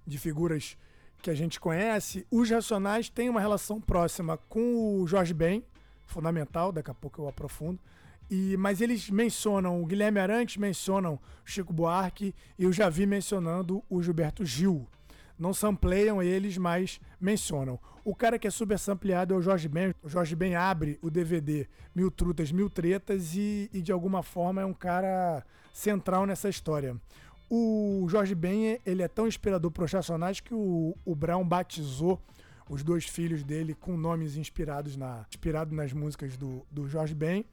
de 0.05 0.17
figuras 0.17 0.77
que 1.21 1.29
a 1.29 1.35
gente 1.35 1.59
conhece, 1.59 2.27
os 2.29 2.49
Racionais 2.49 3.09
têm 3.09 3.29
uma 3.29 3.39
relação 3.39 3.79
próxima 3.79 4.37
com 4.49 4.99
o 4.99 5.07
Jorge 5.07 5.33
Ben, 5.33 5.63
fundamental, 6.05 6.71
daqui 6.71 6.91
a 6.91 6.93
pouco 6.93 7.21
eu 7.21 7.27
aprofundo. 7.29 7.79
E, 8.29 8.57
mas 8.57 8.81
eles 8.81 9.09
mencionam 9.09 9.81
o 9.81 9.85
Guilherme 9.85 10.19
Arantes, 10.19 10.57
mencionam 10.57 11.13
o 11.13 11.19
Chico 11.45 11.71
Buarque 11.71 12.35
e 12.57 12.63
eu 12.63 12.73
já 12.73 12.89
vi 12.89 13.05
mencionando 13.05 13.83
o 13.89 14.01
Gilberto 14.01 14.45
Gil. 14.45 14.87
Não 15.43 15.53
sampleiam 15.53 16.23
eles, 16.23 16.57
mas 16.57 17.01
mencionam. 17.19 17.77
O 18.05 18.15
cara 18.15 18.39
que 18.39 18.47
é 18.47 18.49
super 18.49 18.79
sampleado 18.79 19.33
é 19.33 19.37
o 19.37 19.41
Jorge 19.41 19.67
Ben. 19.67 19.93
O 20.01 20.07
Jorge 20.07 20.37
Ben 20.37 20.55
abre 20.55 20.97
o 21.01 21.09
DVD 21.09 21.67
Mil 21.93 22.09
Trutas, 22.09 22.49
Mil 22.49 22.69
Tretas 22.69 23.35
e, 23.35 23.69
e 23.73 23.81
de 23.81 23.91
alguma 23.91 24.23
forma 24.23 24.61
é 24.61 24.65
um 24.65 24.73
cara 24.73 25.45
central 25.73 26.25
nessa 26.25 26.47
história. 26.47 26.95
O 27.49 28.07
Jorge 28.07 28.33
Ben 28.33 28.79
ele 28.85 29.03
é 29.03 29.07
tão 29.09 29.27
inspirador 29.27 29.69
para 29.69 29.83
os 29.83 29.91
Racionais 29.91 30.39
que 30.39 30.53
o, 30.53 30.95
o 31.03 31.13
Brown 31.13 31.45
batizou 31.45 32.21
os 32.69 32.81
dois 32.81 33.03
filhos 33.03 33.43
dele 33.43 33.75
com 33.75 33.97
nomes 33.97 34.37
inspirados 34.37 34.95
na, 34.95 35.25
inspirado 35.29 35.75
nas 35.75 35.91
músicas 35.91 36.37
do, 36.37 36.65
do 36.71 36.87
Jorge 36.87 37.13
Ben, 37.13 37.43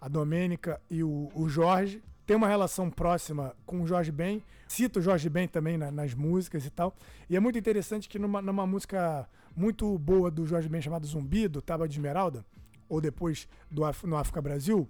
a 0.00 0.08
Domênica 0.08 0.80
e 0.88 1.04
o, 1.04 1.28
o 1.34 1.50
Jorge, 1.50 2.02
tem 2.26 2.36
uma 2.36 2.48
relação 2.48 2.90
próxima 2.90 3.54
com 3.64 3.82
o 3.82 3.86
Jorge 3.86 4.10
Ben, 4.10 4.42
cita 4.66 4.98
o 4.98 5.02
Jorge 5.02 5.30
Ben 5.30 5.46
também 5.46 5.78
na, 5.78 5.90
nas 5.90 6.12
músicas 6.12 6.66
e 6.66 6.70
tal. 6.70 6.94
E 7.30 7.36
é 7.36 7.40
muito 7.40 7.58
interessante 7.58 8.08
que 8.08 8.18
numa, 8.18 8.42
numa 8.42 8.66
música 8.66 9.28
muito 9.54 9.96
boa 9.98 10.30
do 10.30 10.44
Jorge 10.44 10.68
Ben 10.68 10.82
chamada 10.82 11.06
Zumbi, 11.06 11.46
do 11.46 11.62
Taba 11.62 11.86
de 11.86 11.94
Esmeralda, 11.94 12.44
ou 12.88 13.00
depois 13.00 13.48
do 13.70 13.84
Af 13.84 14.04
no 14.06 14.16
África 14.16 14.42
Brasil, 14.42 14.88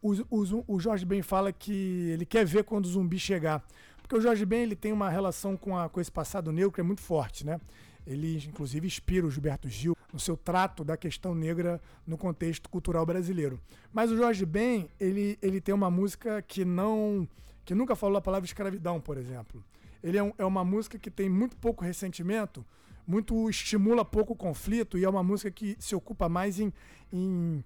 o, 0.00 0.12
o, 0.30 0.64
o, 0.68 0.78
Jorge 0.78 1.04
Ben 1.04 1.22
fala 1.22 1.52
que 1.52 2.10
ele 2.12 2.24
quer 2.24 2.44
ver 2.44 2.62
quando 2.62 2.86
o 2.86 2.88
zumbi 2.88 3.18
chegar. 3.18 3.64
Porque 4.00 4.14
o 4.14 4.20
Jorge 4.20 4.44
Ben 4.44 4.62
ele 4.62 4.76
tem 4.76 4.92
uma 4.92 5.10
relação 5.10 5.56
com, 5.56 5.76
a, 5.76 5.88
com 5.88 6.00
esse 6.00 6.12
passado 6.12 6.52
negro 6.52 6.70
que 6.70 6.80
é 6.80 6.84
muito 6.84 7.00
forte, 7.00 7.44
né? 7.44 7.60
Ele, 8.06 8.36
inclusive, 8.46 8.86
inspira 8.86 9.26
o 9.26 9.30
Gilberto 9.30 9.68
Gil 9.68 9.95
no 10.12 10.18
seu 10.18 10.36
trato 10.36 10.84
da 10.84 10.96
questão 10.96 11.34
negra 11.34 11.80
no 12.06 12.16
contexto 12.16 12.68
cultural 12.68 13.04
brasileiro. 13.04 13.60
Mas 13.92 14.10
o 14.10 14.16
Jorge 14.16 14.46
Ben, 14.46 14.88
ele, 14.98 15.38
ele 15.42 15.60
tem 15.60 15.74
uma 15.74 15.90
música 15.90 16.42
que 16.42 16.64
não. 16.64 17.28
que 17.64 17.74
nunca 17.74 17.94
falou 17.96 18.16
a 18.16 18.22
palavra 18.22 18.46
escravidão, 18.46 19.00
por 19.00 19.18
exemplo. 19.18 19.64
Ele 20.02 20.18
é, 20.18 20.22
um, 20.22 20.32
é 20.38 20.44
uma 20.44 20.64
música 20.64 20.98
que 20.98 21.10
tem 21.10 21.28
muito 21.28 21.56
pouco 21.56 21.84
ressentimento, 21.84 22.64
muito 23.06 23.48
estimula 23.50 24.04
pouco 24.04 24.34
o 24.34 24.36
conflito, 24.36 24.96
e 24.96 25.04
é 25.04 25.08
uma 25.08 25.22
música 25.22 25.50
que 25.50 25.76
se 25.78 25.94
ocupa 25.94 26.28
mais 26.28 26.60
em, 26.60 26.72
em 27.12 27.64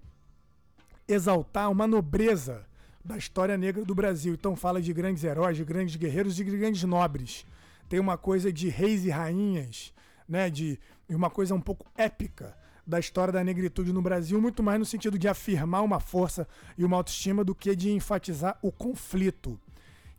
exaltar 1.07 1.69
uma 1.69 1.85
nobreza 1.85 2.65
da 3.03 3.17
história 3.17 3.57
negra 3.57 3.83
do 3.83 3.95
Brasil. 3.95 4.33
Então 4.33 4.55
fala 4.55 4.81
de 4.81 4.93
grandes 4.93 5.23
heróis, 5.23 5.57
de 5.57 5.63
grandes 5.63 5.95
guerreiros, 5.95 6.35
de 6.35 6.43
grandes 6.43 6.83
nobres. 6.83 7.45
Tem 7.89 7.99
uma 7.99 8.17
coisa 8.17 8.51
de 8.53 8.69
reis 8.69 9.03
e 9.05 9.09
rainhas, 9.09 9.93
né, 10.31 10.49
de 10.49 10.79
uma 11.09 11.29
coisa 11.29 11.53
um 11.53 11.59
pouco 11.59 11.85
épica 11.97 12.55
da 12.87 12.97
história 12.97 13.33
da 13.33 13.43
negritude 13.43 13.91
no 13.91 14.01
Brasil, 14.01 14.39
muito 14.41 14.63
mais 14.63 14.79
no 14.79 14.85
sentido 14.85 15.19
de 15.19 15.27
afirmar 15.27 15.83
uma 15.83 15.99
força 15.99 16.47
e 16.77 16.85
uma 16.85 16.95
autoestima 16.95 17.43
do 17.43 17.53
que 17.53 17.75
de 17.75 17.91
enfatizar 17.91 18.57
o 18.61 18.71
conflito, 18.71 19.59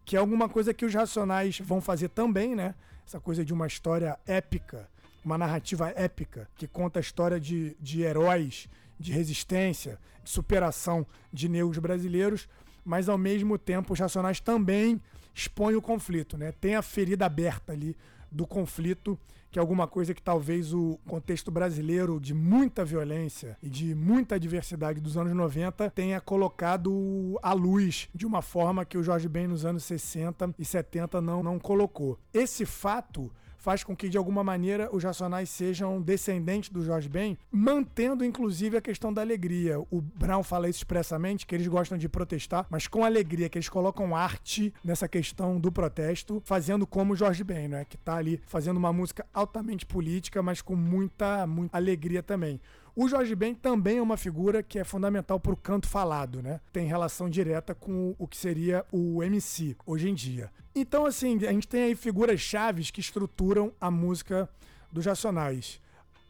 que 0.04 0.14
é 0.14 0.18
alguma 0.18 0.50
coisa 0.50 0.74
que 0.74 0.84
os 0.84 0.94
racionais 0.94 1.58
vão 1.58 1.80
fazer 1.80 2.10
também, 2.10 2.54
né? 2.54 2.74
Essa 3.06 3.18
coisa 3.18 3.42
de 3.42 3.54
uma 3.54 3.66
história 3.66 4.18
épica, 4.26 4.86
uma 5.24 5.38
narrativa 5.38 5.88
épica 5.96 6.46
que 6.56 6.66
conta 6.66 7.00
a 7.00 7.02
história 7.02 7.40
de, 7.40 7.74
de 7.80 8.02
heróis, 8.02 8.68
de 9.00 9.12
resistência, 9.12 9.98
de 10.22 10.30
superação 10.30 11.06
de 11.32 11.48
negros 11.48 11.78
brasileiros, 11.78 12.48
mas 12.84 13.08
ao 13.08 13.16
mesmo 13.16 13.56
tempo 13.56 13.94
os 13.94 13.98
racionais 13.98 14.40
também 14.40 15.00
expõem 15.34 15.74
o 15.74 15.82
conflito, 15.82 16.36
né? 16.36 16.52
Tem 16.52 16.74
a 16.74 16.82
ferida 16.82 17.24
aberta 17.24 17.72
ali 17.72 17.96
do 18.30 18.46
conflito, 18.46 19.18
que 19.52 19.58
é 19.58 19.60
alguma 19.60 19.86
coisa 19.86 20.14
que 20.14 20.22
talvez 20.22 20.72
o 20.72 20.98
contexto 21.06 21.50
brasileiro 21.50 22.18
de 22.18 22.32
muita 22.32 22.86
violência 22.86 23.58
e 23.62 23.68
de 23.68 23.94
muita 23.94 24.40
diversidade 24.40 24.98
dos 24.98 25.18
anos 25.18 25.34
90 25.34 25.90
tenha 25.90 26.18
colocado 26.22 27.38
à 27.42 27.52
luz 27.52 28.08
de 28.14 28.24
uma 28.24 28.40
forma 28.40 28.82
que 28.86 28.96
o 28.96 29.02
Jorge 29.02 29.28
Ben 29.28 29.46
nos 29.46 29.66
anos 29.66 29.84
60 29.84 30.54
e 30.58 30.64
70 30.64 31.20
não, 31.20 31.42
não 31.42 31.58
colocou. 31.58 32.18
Esse 32.32 32.64
fato 32.64 33.30
faz 33.62 33.84
com 33.84 33.94
que, 33.94 34.08
de 34.08 34.18
alguma 34.18 34.42
maneira, 34.42 34.88
os 34.92 35.04
Racionais 35.04 35.48
sejam 35.48 36.02
descendentes 36.02 36.68
do 36.68 36.84
Jorge 36.84 37.08
Ben, 37.08 37.38
mantendo, 37.48 38.24
inclusive, 38.24 38.76
a 38.76 38.80
questão 38.80 39.12
da 39.12 39.22
alegria. 39.22 39.78
O 39.88 40.00
Brown 40.00 40.42
fala 40.42 40.68
isso 40.68 40.80
expressamente, 40.80 41.46
que 41.46 41.54
eles 41.54 41.68
gostam 41.68 41.96
de 41.96 42.08
protestar, 42.08 42.66
mas 42.68 42.88
com 42.88 43.04
alegria, 43.04 43.48
que 43.48 43.56
eles 43.56 43.68
colocam 43.68 44.16
arte 44.16 44.74
nessa 44.84 45.06
questão 45.06 45.60
do 45.60 45.70
protesto, 45.70 46.42
fazendo 46.44 46.84
como 46.84 47.12
o 47.12 47.16
Jorge 47.16 47.44
Ben, 47.44 47.68
né? 47.68 47.84
Que 47.84 47.96
tá 47.96 48.16
ali 48.16 48.40
fazendo 48.46 48.78
uma 48.78 48.92
música 48.92 49.24
altamente 49.32 49.86
política, 49.86 50.42
mas 50.42 50.60
com 50.60 50.74
muita, 50.74 51.46
muita 51.46 51.76
alegria 51.76 52.20
também. 52.20 52.60
O 52.94 53.08
Jorge 53.08 53.34
Ben 53.34 53.54
também 53.54 53.98
é 53.98 54.02
uma 54.02 54.18
figura 54.18 54.62
que 54.62 54.78
é 54.78 54.84
fundamental 54.84 55.40
para 55.40 55.52
o 55.52 55.56
canto 55.56 55.88
falado, 55.88 56.42
né? 56.42 56.60
Tem 56.70 56.86
relação 56.86 57.30
direta 57.30 57.74
com 57.74 58.14
o 58.18 58.28
que 58.28 58.36
seria 58.36 58.84
o 58.92 59.22
MC 59.22 59.74
hoje 59.86 60.10
em 60.10 60.14
dia. 60.14 60.50
Então, 60.74 61.06
assim, 61.06 61.38
a 61.46 61.52
gente 61.52 61.66
tem 61.66 61.84
aí 61.84 61.94
figuras 61.94 62.38
chaves 62.40 62.90
que 62.90 63.00
estruturam 63.00 63.72
a 63.80 63.90
música 63.90 64.46
dos 64.92 65.06
Racionais. 65.06 65.80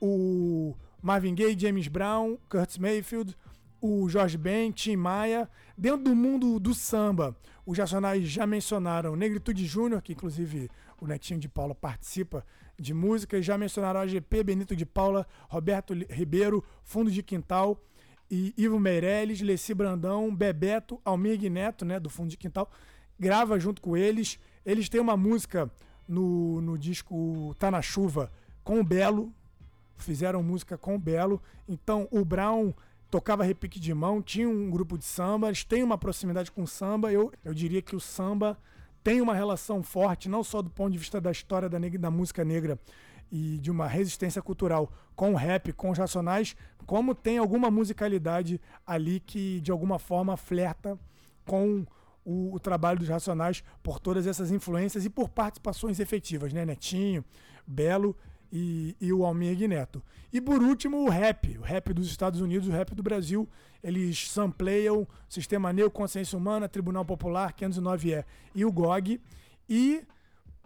O 0.01 0.77
Marvin 1.03 1.35
Gaye, 1.35 1.59
James 1.59 1.89
Brown, 1.89 2.39
Curtis 2.49 2.79
Mayfield, 2.79 3.37
o 3.81 4.09
Jorge 4.09 4.39
Ben, 4.39 4.71
Tim 4.71 4.95
Maia. 4.95 5.51
Dentro 5.77 6.05
do 6.05 6.15
mundo 6.15 6.61
do 6.61 6.73
samba, 6.75 7.37
os 7.65 7.79
Racionais 7.79 8.29
já 8.29 8.47
mencionaram 8.47 9.15
Negritude 9.15 9.65
Júnior, 9.67 10.03
que 10.03 10.13
inclusive 10.13 10.69
o 11.01 11.07
Netinho 11.07 11.39
de 11.39 11.49
Paula 11.49 11.75
participa 11.75 12.45
de 12.79 12.93
música, 12.93 13.41
já 13.41 13.57
mencionaram 13.57 14.01
a 14.01 14.07
GP, 14.07 14.43
Benito 14.43 14.75
de 14.75 14.85
Paula, 14.85 15.27
Roberto 15.49 15.95
Ribeiro, 16.11 16.65
Fundo 16.83 17.11
de 17.11 17.23
Quintal, 17.23 17.81
e 18.31 18.55
Ivo 18.57 18.81
Meirelles, 18.81 19.43
Leci 19.43 19.75
Brandão, 19.75 20.35
Bebeto, 20.35 20.99
Almir 21.05 21.39
Neto, 21.51 21.85
né, 21.85 22.01
do 22.01 22.09
Fundo 22.09 22.31
de 22.31 22.39
Quintal, 22.39 22.71
grava 23.19 23.61
junto 23.61 23.83
com 23.83 23.95
eles. 23.95 24.39
Eles 24.65 24.89
têm 24.89 25.01
uma 25.01 25.19
música 25.19 25.71
no, 26.09 26.61
no 26.63 26.79
disco 26.79 27.55
Tá 27.59 27.71
na 27.71 27.83
Chuva 27.83 28.33
com 28.65 28.81
o 28.81 28.85
Belo, 28.85 29.31
fizeram 29.99 30.43
música 30.43 30.79
com 30.79 30.95
o 30.95 30.99
Belo. 30.99 31.43
Então 31.69 32.09
o 32.11 32.25
Brown 32.25 32.73
tocava 33.13 33.45
repique 33.45 33.79
de 33.79 33.93
mão, 33.93 34.23
tinha 34.23 34.49
um 34.49 34.71
grupo 34.71 34.97
de 34.97 35.05
samba, 35.05 35.49
eles 35.49 35.65
têm 35.65 35.83
uma 35.83 35.99
proximidade 35.99 36.51
com 36.51 36.63
o 36.63 36.67
samba. 36.67 37.13
Eu, 37.13 37.31
eu 37.45 37.53
diria 37.53 37.83
que 37.83 37.95
o 37.95 38.01
samba 38.01 38.59
tem 39.05 39.21
uma 39.21 39.35
relação 39.35 39.83
forte, 39.83 40.31
não 40.31 40.43
só 40.43 40.63
do 40.63 40.71
ponto 40.71 40.93
de 40.93 40.99
vista 40.99 41.21
da 41.21 41.31
história 41.31 41.69
da, 41.69 41.79
da 41.79 42.11
música 42.11 42.43
negra 42.43 42.81
e 43.31 43.59
de 43.59 43.71
uma 43.71 43.87
resistência 43.87 44.41
cultural 44.41 44.91
com 45.15 45.35
o 45.35 45.37
rap, 45.37 45.75
com 45.75 45.91
os 45.91 45.99
racionais, 45.99 46.57
como 46.87 47.15
tem 47.15 47.37
alguma 47.37 47.71
musicalidade 47.71 48.59
ali 48.87 49.21
que 49.21 49.61
de 49.61 49.71
alguma 49.71 49.99
forma 49.99 50.35
flerta 50.39 50.99
com 51.45 51.85
o, 52.25 52.55
o, 52.55 52.61
trabalho 52.61 52.99
dos 52.99 53.09
Racionais 53.09 53.63
por 53.83 54.01
todas 54.01 54.27
essas 54.27 54.51
influências 54.51 55.05
e 55.05 55.11
por 55.11 55.29
participações 55.29 56.01
efetivas, 56.01 56.53
né? 56.53 56.65
Netinho, 56.65 57.23
Belo 57.67 58.17
e, 58.53 58.95
e 59.01 59.13
o 59.13 59.25
Almir 59.25 59.57
Neto. 59.67 60.03
E 60.31 60.41
por 60.41 60.63
último, 60.63 60.99
o 60.99 61.09
rap, 61.09 61.57
o 61.59 61.63
rap 61.63 61.93
dos 61.95 62.09
Estados 62.09 62.41
Unidos, 62.41 62.69
o 62.69 62.73
rap 62.73 62.95
do 62.95 63.03
Brasil. 63.03 63.49
Eles 63.83 64.31
sampleiam 64.31 65.09
Sistema 65.29 65.73
Negro, 65.73 65.91
Consciência 65.91 66.37
Humana, 66.37 66.69
Tribunal 66.69 67.05
Popular, 67.05 67.53
509E 67.55 68.25
e 68.55 68.65
o 68.65 68.71
GOG. 68.71 69.21
E 69.69 70.03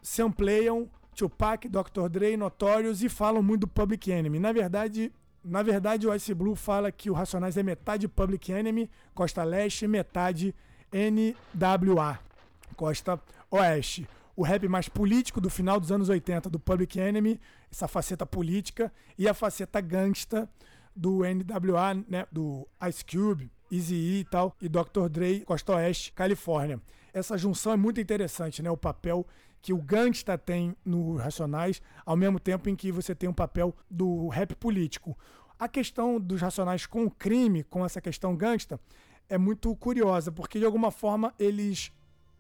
sampleiam 0.03 0.91
Tupac, 1.15 1.69
Dr. 1.69 2.09
Dre, 2.11 2.37
Notorious 2.37 3.03
e 3.03 3.09
falam 3.09 3.43
muito 3.43 3.63
do 3.63 3.69
Public 3.69 4.11
Enemy. 4.11 4.39
Na 4.39 4.53
verdade, 4.53 5.13
na 5.45 5.63
verdade, 5.63 6.09
o 6.09 6.15
Ice 6.15 6.35
Blue 6.35 6.57
fala 6.57 6.91
que 6.91 7.09
o 7.09 7.15
Racionais 7.15 7.57
é 7.57 7.63
metade 7.63 8.09
Public 8.09 8.51
Enemy, 8.51 8.91
Costa 9.15 9.45
Leste, 9.45 9.87
metade 9.87 10.53
NWA, 10.93 12.19
Costa 12.75 13.21
Oeste. 13.51 14.09
O 14.37 14.43
rap 14.43 14.69
mais 14.69 14.87
político 14.87 15.41
do 15.41 15.49
final 15.49 15.81
dos 15.81 15.91
anos 15.91 16.11
80 16.11 16.51
do 16.51 16.61
Public 16.61 17.01
Enemy, 17.01 17.41
essa 17.73 17.89
faceta 17.89 18.27
política, 18.27 18.93
e 19.17 19.27
a 19.27 19.33
faceta 19.33 19.81
gangsta 19.81 20.47
do 20.95 21.21
NWA, 21.21 21.95
né, 22.07 22.27
do 22.31 22.69
Ice 22.87 23.03
Cube, 23.03 23.51
Eazy-E 23.73 24.21
e 24.21 24.25
tal, 24.25 24.55
e 24.61 24.69
Dr. 24.69 25.09
Dre, 25.11 25.41
Costa 25.41 25.75
Oeste, 25.75 26.13
Califórnia. 26.13 26.81
Essa 27.13 27.39
junção 27.39 27.73
é 27.73 27.77
muito 27.77 27.99
interessante, 27.99 28.63
né? 28.63 28.71
O 28.71 28.77
papel 28.77 29.27
que 29.63 29.73
o 29.73 29.81
gangsta 29.81 30.37
tem 30.37 30.77
no 30.85 31.17
Racionais, 31.17 31.81
ao 32.05 32.15
mesmo 32.15 32.39
tempo 32.39 32.69
em 32.69 32.77
que 32.77 32.93
você 32.93 33.15
tem 33.15 33.29
um 33.29 33.33
papel 33.33 33.75
do 33.91 34.29
rap 34.29 34.55
político. 34.55 35.17
A 35.59 35.67
questão 35.67 36.21
dos 36.21 36.43
Racionais 36.43 36.87
com 36.87 37.05
o 37.05 37.11
crime, 37.11 37.65
com 37.65 37.85
essa 37.85 38.01
questão 38.01 38.37
gangsta, 38.37 38.79
é 39.29 39.39
muito 39.39 39.75
curiosa, 39.77 40.31
porque 40.31 40.59
de 40.59 40.65
alguma 40.65 40.91
forma 40.91 41.35
eles 41.39 41.91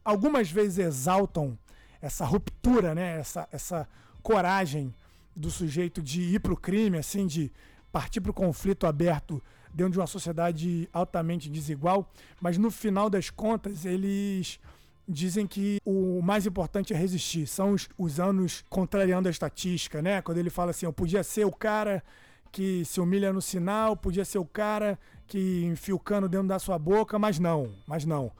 algumas 0.04 0.50
vezes 0.50 0.78
exaltam 0.78 1.58
essa 2.06 2.24
ruptura, 2.24 2.94
né? 2.94 3.18
essa, 3.18 3.48
essa 3.52 3.88
coragem 4.22 4.94
do 5.34 5.50
sujeito 5.50 6.02
de 6.02 6.20
ir 6.22 6.40
para 6.40 6.52
o 6.52 6.56
crime, 6.56 6.98
assim, 6.98 7.26
de 7.26 7.52
partir 7.92 8.20
para 8.20 8.30
o 8.30 8.34
conflito 8.34 8.86
aberto 8.86 9.42
dentro 9.72 9.92
de 9.92 9.98
uma 9.98 10.06
sociedade 10.06 10.88
altamente 10.92 11.50
desigual, 11.50 12.10
mas 12.40 12.56
no 12.56 12.70
final 12.70 13.10
das 13.10 13.28
contas 13.28 13.84
eles 13.84 14.58
dizem 15.06 15.46
que 15.46 15.78
o 15.84 16.20
mais 16.22 16.46
importante 16.46 16.92
é 16.92 16.96
resistir. 16.96 17.46
São 17.46 17.72
os, 17.72 17.88
os 17.96 18.18
anos 18.18 18.64
contrariando 18.68 19.28
a 19.28 19.30
estatística, 19.30 20.00
né? 20.02 20.22
Quando 20.22 20.38
ele 20.38 20.50
fala 20.50 20.70
assim, 20.70 20.86
eu 20.86 20.92
podia 20.92 21.22
ser 21.22 21.44
o 21.44 21.52
cara 21.52 22.02
que 22.50 22.84
se 22.84 23.00
humilha 23.00 23.32
no 23.32 23.42
sinal, 23.42 23.96
podia 23.96 24.24
ser 24.24 24.38
o 24.38 24.44
cara 24.44 24.98
que 25.26 25.64
enfia 25.64 25.94
o 25.94 25.98
cano 25.98 26.28
dentro 26.28 26.48
da 26.48 26.58
sua 26.58 26.78
boca, 26.78 27.18
mas 27.18 27.38
não, 27.38 27.74
mas 27.86 28.04
não. 28.04 28.32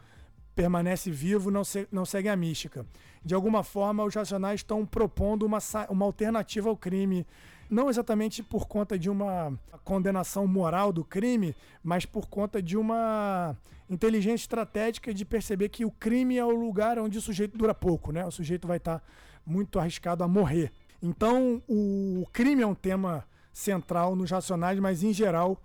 Permanece 0.54 1.10
vivo, 1.10 1.50
não, 1.50 1.62
se, 1.64 1.86
não 1.92 2.06
segue 2.06 2.28
a 2.28 2.36
mística. 2.36 2.86
De 3.24 3.34
alguma 3.34 3.62
forma, 3.62 4.04
os 4.04 4.14
racionais 4.14 4.60
estão 4.60 4.86
propondo 4.86 5.44
uma, 5.44 5.58
uma 5.88 6.04
alternativa 6.04 6.68
ao 6.68 6.76
crime, 6.76 7.26
não 7.68 7.90
exatamente 7.90 8.42
por 8.42 8.66
conta 8.66 8.98
de 8.98 9.10
uma 9.10 9.52
condenação 9.84 10.46
moral 10.46 10.92
do 10.92 11.04
crime, 11.04 11.54
mas 11.82 12.06
por 12.06 12.28
conta 12.28 12.62
de 12.62 12.76
uma 12.76 13.56
inteligência 13.88 14.44
estratégica 14.44 15.12
de 15.12 15.24
perceber 15.24 15.68
que 15.68 15.84
o 15.84 15.90
crime 15.90 16.36
é 16.36 16.44
o 16.44 16.50
lugar 16.50 16.98
onde 16.98 17.18
o 17.18 17.20
sujeito 17.20 17.56
dura 17.56 17.74
pouco, 17.74 18.12
né? 18.12 18.24
O 18.24 18.30
sujeito 18.30 18.66
vai 18.66 18.78
estar 18.78 19.02
muito 19.44 19.78
arriscado 19.78 20.24
a 20.24 20.28
morrer. 20.28 20.72
Então, 21.00 21.62
o 21.68 22.26
crime 22.32 22.62
é 22.62 22.66
um 22.66 22.74
tema 22.74 23.24
central 23.52 24.16
nos 24.16 24.30
racionais, 24.30 24.78
mas 24.78 25.02
em 25.02 25.12
geral 25.12 25.60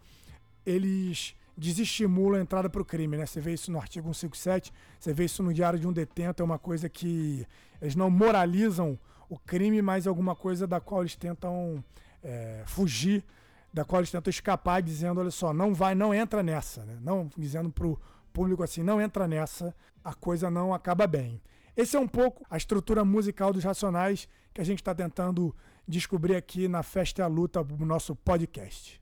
eles 0.66 1.36
desestimula 1.58 2.38
a 2.38 2.42
entrada 2.42 2.70
para 2.70 2.82
o 2.82 2.86
crime, 2.86 3.18
né? 3.18 3.26
Você 3.26 3.40
vê 3.40 3.54
isso 3.54 3.72
no 3.72 3.78
artigo 3.78 4.14
157, 4.14 4.72
você 5.00 5.14
vê 5.14 5.26
isso 5.26 5.44
no 5.44 5.54
diário 5.54 5.80
de 5.80 5.88
um 5.88 5.94
detento, 5.94 6.42
é 6.42 6.46
uma 6.46 6.60
coisa 6.60 6.90
que 6.90 7.46
eles 7.82 7.96
não 7.96 8.10
moralizam 8.10 8.98
o 9.30 9.38
crime, 9.38 9.82
mas 9.82 10.06
é 10.06 10.10
alguma 10.10 10.36
coisa 10.36 10.68
da 10.68 10.80
qual 10.80 11.02
eles 11.02 11.16
tentam 11.16 11.84
é, 12.24 12.64
fugir, 12.66 13.24
da 13.74 13.86
qual 13.86 14.02
eles 14.02 14.12
tentam 14.12 14.30
escapar, 14.30 14.82
dizendo, 14.82 15.22
olha 15.22 15.32
só, 15.32 15.54
não 15.54 15.74
vai, 15.74 15.96
não 15.96 16.14
entra 16.14 16.44
nessa, 16.44 16.86
né? 16.86 16.98
Não 17.02 17.30
dizendo 17.38 17.72
para 17.72 17.88
o 17.88 18.00
público 18.34 18.64
assim, 18.64 18.84
não 18.84 19.02
entra 19.02 19.28
nessa, 19.28 19.74
a 20.04 20.14
coisa 20.14 20.50
não 20.50 20.74
acaba 20.74 21.08
bem. 21.08 21.42
Esse 21.76 21.96
é 21.96 22.00
um 22.00 22.08
pouco 22.08 22.46
a 22.50 22.58
estrutura 22.58 23.06
musical 23.06 23.54
dos 23.54 23.64
Racionais 23.64 24.28
que 24.54 24.60
a 24.60 24.64
gente 24.64 24.80
está 24.82 24.94
tentando 24.94 25.56
descobrir 25.88 26.36
aqui 26.36 26.68
na 26.68 26.84
Festa 26.84 27.22
e 27.22 27.24
a 27.24 27.28
Luta, 27.28 27.64
no 27.64 27.86
nosso 27.86 28.16
podcast. 28.16 29.01